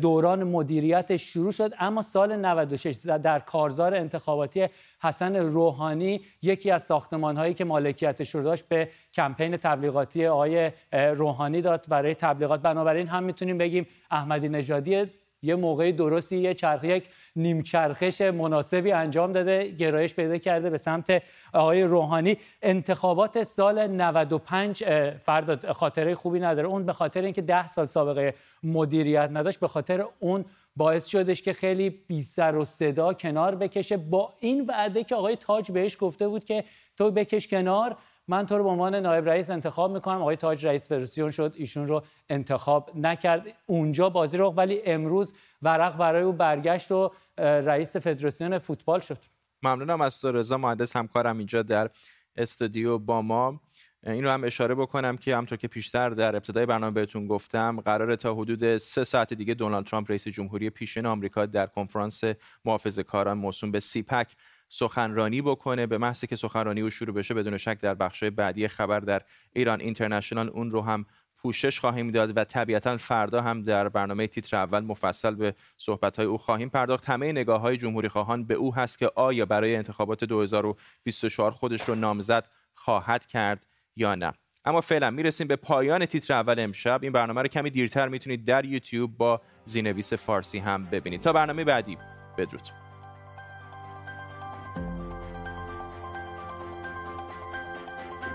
دوران 0.00 0.44
مدیریت 0.44 1.16
شروع 1.16 1.52
شد. 1.52 1.72
اما 1.78 2.02
سال 2.02 2.36
96 2.36 2.96
در 3.22 3.38
کارزار 3.38 3.94
انتخاباتی 3.94 4.68
حسن 5.02 5.36
روحانی 5.36 6.20
یکی 6.42 6.70
از 6.70 6.82
ساختمان 6.82 7.36
هایی 7.36 7.54
که 7.54 7.64
مالکیتش 7.64 8.34
رو 8.34 8.42
داشت 8.42 8.68
به 8.68 8.88
کمپین 9.14 9.56
تبلیغاتی 9.56 10.26
آقای 10.26 10.70
روحانی 10.92 11.60
داد 11.60 11.86
برای 11.88 12.14
تبلیغات. 12.14 12.62
بنابراین 12.62 13.08
هم 13.08 13.22
می‌تونیم 13.22 13.58
بگیم 13.58 13.86
احمدی 14.10 14.48
نژادی 14.48 15.06
یه 15.42 15.54
موقع 15.54 15.92
درستی 15.92 16.36
یه 16.36 16.54
چرخ 16.54 16.84
یک 16.84 17.08
نیم 17.36 17.62
چرخش 17.62 18.20
مناسبی 18.20 18.92
انجام 18.92 19.32
داده 19.32 19.68
گرایش 19.68 20.14
پیدا 20.14 20.38
کرده 20.38 20.70
به 20.70 20.78
سمت 20.78 21.22
آقای 21.52 21.82
روحانی. 21.82 22.36
انتخابات 22.62 23.42
سال 23.42 23.86
95 23.86 24.84
فرد 25.18 25.72
خاطره 25.72 26.14
خوبی 26.14 26.40
نداره. 26.40 26.68
اون 26.68 26.86
به 26.86 26.92
خاطر 26.92 27.22
اینکه 27.22 27.42
ده 27.42 27.66
سال 27.66 27.86
سابقه 27.86 28.34
مدیریت 28.62 29.30
نداشت 29.32 29.60
به 29.60 29.68
خاطر 29.68 30.04
اون 30.18 30.44
باعث 30.76 31.06
شدش 31.06 31.42
که 31.42 31.52
خیلی 31.52 31.90
بی 31.90 32.20
سر 32.20 32.56
و 32.56 32.64
صدا 32.64 33.12
کنار 33.12 33.54
بکشه. 33.54 33.96
با 33.96 34.34
این 34.40 34.66
وعده 34.66 35.04
که 35.04 35.14
آقای 35.14 35.36
تاج 35.36 35.72
بهش 35.72 35.96
گفته 36.00 36.28
بود 36.28 36.44
که 36.44 36.64
تو 36.96 37.10
بکش 37.10 37.48
کنار 37.48 37.96
من 38.28 38.46
تو 38.46 38.58
رو 38.58 38.64
به 38.64 38.70
عنوان 38.70 38.94
نایب 38.94 39.28
رئیس 39.28 39.50
انتخاب 39.50 39.92
می‌کنم. 39.92 40.20
آقای 40.20 40.36
تاج 40.36 40.66
رئیس 40.66 40.88
فدراسیون 40.88 41.30
شد 41.30 41.54
ایشون 41.56 41.88
رو 41.88 42.02
انتخاب 42.28 42.90
نکرد. 42.94 43.46
اونجا 43.66 44.10
بازی 44.10 44.36
رو 44.36 44.50
ولی 44.50 44.82
امروز 44.82 45.34
ورق 45.62 45.96
برای 45.96 46.22
او 46.22 46.32
برگشت 46.32 46.92
و 46.92 47.10
رئیس 47.38 47.96
فدراسیون 47.96 48.58
فوتبال 48.58 49.00
شد. 49.00 49.18
ممنونم 49.62 50.00
از 50.00 50.20
تو 50.20 50.32
رضا 50.32 50.58
مهندس 50.58 50.96
همکارم 50.96 51.38
اینجا 51.38 51.62
در 51.62 51.90
استودیو 52.36 52.98
با 52.98 53.22
ما. 53.22 53.60
این 54.06 54.24
رو 54.24 54.30
هم 54.30 54.44
اشاره 54.44 54.74
بکنم 54.74 55.16
که 55.16 55.36
همطور 55.36 55.58
که 55.58 55.68
پیشتر 55.68 56.10
در 56.10 56.36
ابتدای 56.36 56.66
برنامه 56.66 56.92
بهتون 56.92 57.26
گفتم 57.26 57.80
قرار 57.80 58.16
تا 58.16 58.34
حدود 58.34 58.76
سه 58.76 59.04
ساعت 59.04 59.34
دیگه 59.34 59.54
دونالد 59.54 59.86
ترامپ 59.86 60.10
رئیس 60.10 60.28
جمهوری 60.28 60.70
پیشین 60.70 61.06
آمریکا 61.06 61.46
در 61.46 61.66
کنفرانس 61.66 62.24
محافظه 62.64 63.02
کاران 63.02 63.38
موسوم 63.38 63.70
به 63.70 63.80
سیپک 63.80 64.32
سخنرانی 64.68 65.42
بکنه 65.42 65.86
به 65.86 65.98
محضی 65.98 66.26
که 66.26 66.36
سخنرانی 66.36 66.80
او 66.80 66.90
شروع 66.90 67.14
بشه 67.14 67.34
بدون 67.34 67.56
شک 67.56 67.80
در 67.80 67.94
بخش 67.94 68.24
بعدی 68.24 68.68
خبر 68.68 69.00
در 69.00 69.22
ایران 69.52 69.80
اینترنشنال 69.80 70.48
اون 70.48 70.70
رو 70.70 70.82
هم 70.82 71.06
پوشش 71.38 71.80
خواهیم 71.80 72.10
داد 72.10 72.36
و 72.36 72.44
طبیعتا 72.44 72.96
فردا 72.96 73.42
هم 73.42 73.62
در 73.62 73.88
برنامه 73.88 74.26
تیتر 74.26 74.56
اول 74.56 74.80
مفصل 74.80 75.34
به 75.34 75.54
صحبت 75.76 76.18
او 76.18 76.38
خواهیم 76.38 76.68
پرداخت. 76.68 77.08
همه 77.08 77.32
نگاه 77.32 77.60
های 77.60 77.76
جمهوری 77.76 78.08
خواهان 78.08 78.44
به 78.44 78.54
او 78.54 78.74
هست 78.74 78.98
که 78.98 79.10
آیا 79.14 79.46
برای 79.46 79.76
انتخابات 79.76 80.24
2024 80.24 81.50
خودش 81.50 81.82
رو 81.88 81.94
نامزد 81.94 82.48
خواهد 82.74 83.26
کرد 83.26 83.66
یا 83.96 84.14
نه. 84.14 84.32
اما 84.64 84.80
فعلا 84.80 85.10
می‌رسیم 85.10 85.46
به 85.46 85.56
پایان 85.56 86.06
تیتر 86.06 86.34
اول 86.34 86.60
امشب. 86.60 87.00
این 87.02 87.12
برنامه 87.12 87.42
رو 87.42 87.48
کمی 87.48 87.70
دیرتر 87.70 88.08
می‌تونید 88.08 88.44
در 88.44 88.64
یوتیوب 88.64 89.16
با 89.16 89.40
زینویس 89.64 90.12
فارسی 90.12 90.58
هم 90.58 90.84
ببینید. 90.84 91.20
تا 91.20 91.32
برنامه 91.32 91.64
بعدی 91.64 91.98
بدرود. 92.38 92.87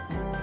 Bye. 0.10 0.43